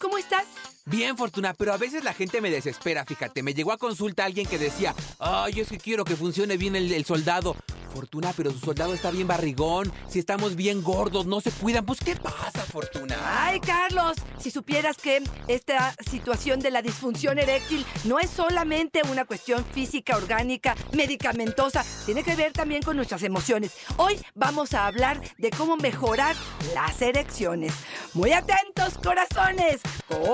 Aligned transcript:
¿cómo 0.00 0.18
estás? 0.18 0.44
Bien, 0.86 1.16
Fortuna, 1.16 1.54
pero 1.54 1.72
a 1.72 1.76
veces 1.76 2.02
la 2.02 2.14
gente 2.14 2.40
me 2.40 2.50
desespera, 2.50 3.04
fíjate. 3.04 3.42
Me 3.42 3.54
llegó 3.54 3.70
a 3.70 3.78
consulta 3.78 4.24
alguien 4.24 4.46
que 4.46 4.58
decía, 4.58 4.94
ay, 5.20 5.60
es 5.60 5.68
que 5.68 5.78
quiero 5.78 6.04
que 6.04 6.16
funcione 6.16 6.56
bien 6.56 6.74
el, 6.74 6.90
el 6.92 7.04
soldado. 7.04 7.54
Fortuna, 7.90 8.32
pero 8.36 8.50
su 8.52 8.58
soldado 8.58 8.94
está 8.94 9.10
bien 9.10 9.26
barrigón. 9.26 9.92
Si 10.08 10.18
estamos 10.18 10.56
bien 10.56 10.82
gordos, 10.82 11.26
no 11.26 11.40
se 11.40 11.50
cuidan. 11.50 11.84
Pues, 11.84 12.00
¿qué 12.00 12.16
pasa, 12.16 12.62
Fortuna? 12.70 13.16
Ay, 13.24 13.60
Carlos, 13.60 14.16
si 14.38 14.50
supieras 14.50 14.96
que 14.96 15.22
esta 15.48 15.94
situación 16.08 16.60
de 16.60 16.70
la 16.70 16.82
disfunción 16.82 17.38
eréctil 17.38 17.84
no 18.04 18.18
es 18.18 18.30
solamente 18.30 19.02
una 19.10 19.24
cuestión 19.24 19.64
física, 19.72 20.16
orgánica, 20.16 20.76
medicamentosa, 20.92 21.84
tiene 22.06 22.22
que 22.22 22.36
ver 22.36 22.52
también 22.52 22.82
con 22.82 22.96
nuestras 22.96 23.22
emociones. 23.22 23.72
Hoy 23.96 24.18
vamos 24.34 24.74
a 24.74 24.86
hablar 24.86 25.20
de 25.38 25.50
cómo 25.50 25.76
mejorar 25.76 26.36
las 26.74 27.02
erecciones. 27.02 27.72
Muy 28.14 28.32
atentos, 28.32 28.94
corazones. 29.02 29.80
¡Comenzamos! 30.08 30.30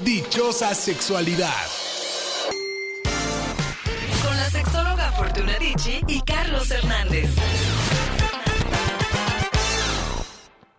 Dichosa 0.00 0.74
sexualidad. 0.74 1.81
Y 5.84 6.20
Carlos 6.20 6.70
Hernández. 6.70 7.28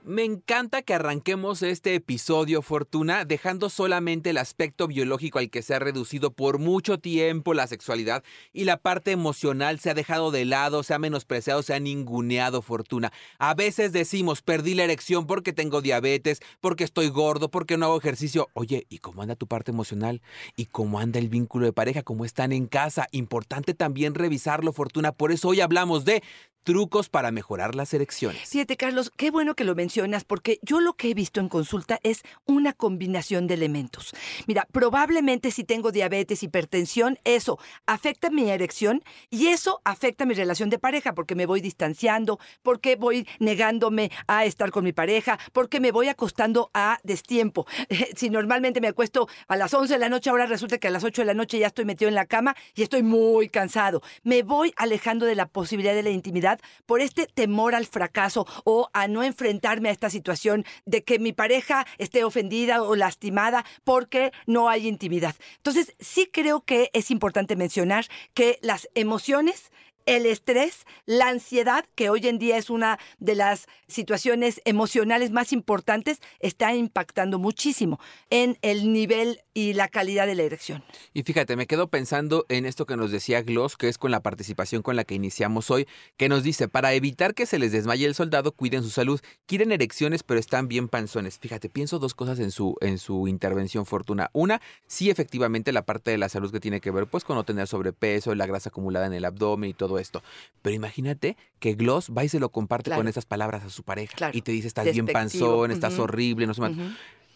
Me 0.05 0.25
encanta 0.25 0.81
que 0.81 0.93
arranquemos 0.93 1.61
este 1.61 1.95
episodio, 1.95 2.61
Fortuna, 2.61 3.23
dejando 3.23 3.69
solamente 3.69 4.31
el 4.31 4.37
aspecto 4.37 4.85
biológico 4.85 5.39
al 5.39 5.49
que 5.49 5.61
se 5.61 5.75
ha 5.75 5.79
reducido 5.79 6.33
por 6.33 6.59
mucho 6.59 6.97
tiempo 6.97 7.53
la 7.53 7.67
sexualidad 7.67 8.21
y 8.51 8.65
la 8.65 8.75
parte 8.75 9.11
emocional 9.11 9.79
se 9.79 9.89
ha 9.89 9.93
dejado 9.93 10.29
de 10.31 10.43
lado, 10.43 10.83
se 10.83 10.93
ha 10.93 10.99
menospreciado, 10.99 11.63
se 11.63 11.73
ha 11.73 11.79
ninguneado, 11.79 12.61
Fortuna. 12.61 13.13
A 13.39 13.53
veces 13.53 13.93
decimos, 13.93 14.41
perdí 14.41 14.73
la 14.73 14.83
erección 14.83 15.25
porque 15.25 15.53
tengo 15.53 15.81
diabetes, 15.81 16.41
porque 16.59 16.83
estoy 16.83 17.07
gordo, 17.07 17.49
porque 17.49 17.77
no 17.77 17.85
hago 17.85 17.97
ejercicio. 17.97 18.49
Oye, 18.55 18.85
¿y 18.89 18.97
cómo 18.97 19.21
anda 19.21 19.37
tu 19.37 19.47
parte 19.47 19.71
emocional? 19.71 20.21
¿Y 20.57 20.65
cómo 20.65 20.99
anda 20.99 21.17
el 21.17 21.29
vínculo 21.29 21.65
de 21.65 21.71
pareja? 21.71 22.03
¿Cómo 22.03 22.25
están 22.25 22.51
en 22.51 22.67
casa? 22.67 23.07
Importante 23.11 23.73
también 23.73 24.15
revisarlo, 24.15 24.73
Fortuna. 24.73 25.13
Por 25.13 25.31
eso 25.31 25.47
hoy 25.47 25.61
hablamos 25.61 26.03
de 26.03 26.23
trucos 26.63 27.09
para 27.09 27.31
mejorar 27.31 27.75
las 27.75 27.93
erecciones. 27.93 28.49
Fíjate, 28.49 28.77
Carlos, 28.77 29.11
qué 29.15 29.31
bueno 29.31 29.55
que 29.55 29.63
lo 29.63 29.75
mencionas, 29.75 30.23
porque 30.23 30.59
yo 30.61 30.79
lo 30.79 30.93
que 30.93 31.09
he 31.09 31.13
visto 31.13 31.39
en 31.39 31.49
consulta 31.49 31.99
es 32.03 32.23
una 32.45 32.73
combinación 32.73 33.47
de 33.47 33.53
elementos. 33.55 34.13
Mira, 34.47 34.67
probablemente 34.71 35.51
si 35.51 35.63
tengo 35.63 35.91
diabetes, 35.91 36.43
hipertensión, 36.43 37.19
eso 37.23 37.59
afecta 37.85 38.29
mi 38.29 38.49
erección 38.49 39.03
y 39.29 39.47
eso 39.47 39.81
afecta 39.83 40.25
mi 40.25 40.33
relación 40.33 40.69
de 40.69 40.79
pareja, 40.79 41.13
porque 41.13 41.35
me 41.35 41.45
voy 41.45 41.61
distanciando, 41.61 42.39
porque 42.61 42.95
voy 42.95 43.27
negándome 43.39 44.11
a 44.27 44.45
estar 44.45 44.71
con 44.71 44.83
mi 44.83 44.93
pareja, 44.93 45.39
porque 45.51 45.79
me 45.79 45.91
voy 45.91 46.07
acostando 46.07 46.69
a 46.73 46.99
destiempo. 47.03 47.65
Si 48.15 48.29
normalmente 48.29 48.79
me 48.79 48.87
acuesto 48.87 49.27
a 49.47 49.55
las 49.57 49.73
11 49.73 49.93
de 49.93 49.99
la 49.99 50.09
noche, 50.09 50.29
ahora 50.29 50.45
resulta 50.45 50.77
que 50.77 50.87
a 50.87 50.91
las 50.91 51.03
8 51.03 51.21
de 51.21 51.25
la 51.25 51.33
noche 51.33 51.57
ya 51.57 51.67
estoy 51.67 51.83
metido 51.83 52.09
en 52.09 52.15
la 52.15 52.25
cama 52.25 52.55
y 52.75 52.83
estoy 52.83 53.01
muy 53.01 53.49
cansado. 53.49 54.01
Me 54.23 54.43
voy 54.43 54.73
alejando 54.77 55.25
de 55.25 55.35
la 55.35 55.47
posibilidad 55.47 55.93
de 55.93 56.03
la 56.03 56.09
intimidad 56.09 56.52
por 56.85 57.01
este 57.01 57.27
temor 57.27 57.75
al 57.75 57.85
fracaso 57.85 58.45
o 58.63 58.89
a 58.93 59.07
no 59.07 59.23
enfrentarme 59.23 59.89
a 59.89 59.91
esta 59.91 60.09
situación 60.09 60.65
de 60.85 61.03
que 61.03 61.19
mi 61.19 61.33
pareja 61.33 61.85
esté 61.97 62.23
ofendida 62.23 62.83
o 62.83 62.95
lastimada 62.95 63.65
porque 63.83 64.31
no 64.45 64.69
hay 64.69 64.87
intimidad. 64.87 65.35
Entonces, 65.57 65.95
sí 65.99 66.29
creo 66.31 66.61
que 66.61 66.89
es 66.93 67.11
importante 67.11 67.55
mencionar 67.55 68.05
que 68.33 68.59
las 68.61 68.89
emociones 68.95 69.71
el 70.05 70.25
estrés, 70.25 70.85
la 71.05 71.29
ansiedad, 71.29 71.85
que 71.95 72.09
hoy 72.09 72.27
en 72.27 72.39
día 72.39 72.57
es 72.57 72.69
una 72.69 72.99
de 73.19 73.35
las 73.35 73.67
situaciones 73.87 74.61
emocionales 74.65 75.31
más 75.31 75.53
importantes, 75.53 76.19
está 76.39 76.73
impactando 76.75 77.39
muchísimo 77.39 77.99
en 78.29 78.57
el 78.61 78.91
nivel 78.91 79.41
y 79.55 79.73
la 79.73 79.87
calidad 79.87 80.25
de 80.25 80.35
la 80.35 80.43
erección. 80.43 80.83
Y 81.13 81.23
fíjate, 81.23 81.55
me 81.55 81.67
quedo 81.67 81.87
pensando 81.87 82.45
en 82.49 82.65
esto 82.65 82.85
que 82.85 82.97
nos 82.97 83.11
decía 83.11 83.41
Gloss, 83.43 83.77
que 83.77 83.87
es 83.87 83.97
con 83.97 84.09
la 84.11 84.21
participación 84.21 84.81
con 84.81 84.95
la 84.95 85.03
que 85.03 85.13
iniciamos 85.15 85.69
hoy, 85.69 85.87
que 86.17 86.27
nos 86.29 86.41
dice, 86.43 86.67
para 86.67 86.93
evitar 86.93 87.33
que 87.35 87.45
se 87.45 87.59
les 87.59 87.71
desmaye 87.71 88.05
el 88.05 88.15
soldado, 88.15 88.51
cuiden 88.53 88.83
su 88.83 88.89
salud. 88.89 89.19
Quieren 89.45 89.71
erecciones, 89.71 90.23
pero 90.23 90.39
están 90.39 90.67
bien 90.67 90.87
panzones. 90.87 91.37
Fíjate, 91.39 91.69
pienso 91.69 91.99
dos 91.99 92.13
cosas 92.15 92.39
en 92.39 92.51
su, 92.51 92.75
en 92.81 92.97
su 92.97 93.27
intervención, 93.27 93.85
Fortuna. 93.85 94.29
Una, 94.33 94.61
sí, 94.87 95.09
efectivamente, 95.09 95.71
la 95.71 95.83
parte 95.85 96.11
de 96.11 96.17
la 96.17 96.29
salud 96.29 96.51
que 96.51 96.59
tiene 96.59 96.81
que 96.81 96.89
ver 96.91 97.07
pues 97.07 97.23
con 97.23 97.35
no 97.35 97.43
tener 97.43 97.67
sobrepeso, 97.67 98.33
la 98.35 98.45
grasa 98.47 98.69
acumulada 98.69 99.05
en 99.05 99.13
el 99.13 99.25
abdomen 99.25 99.69
y 99.69 99.73
todo 99.73 99.99
esto. 99.99 100.23
Pero 100.61 100.75
imagínate 100.75 101.37
que 101.59 101.73
Gloss 101.75 102.09
va 102.15 102.23
y 102.23 102.29
se 102.29 102.39
lo 102.39 102.49
comparte 102.49 102.89
Claro. 102.89 102.99
con 102.99 103.07
esas 103.07 103.25
palabras 103.25 103.63
a 103.63 103.69
su 103.69 103.83
pareja. 103.83 104.15
Claro. 104.15 104.37
Y 104.37 104.41
te 104.41 104.51
dice, 104.51 104.67
estás 104.67 104.85
bien 104.91 105.05
panzón, 105.05 105.71
estás 105.71 105.99
horrible, 105.99 106.47
no 106.47 106.53
sé 106.53 106.61
más. 106.61 106.71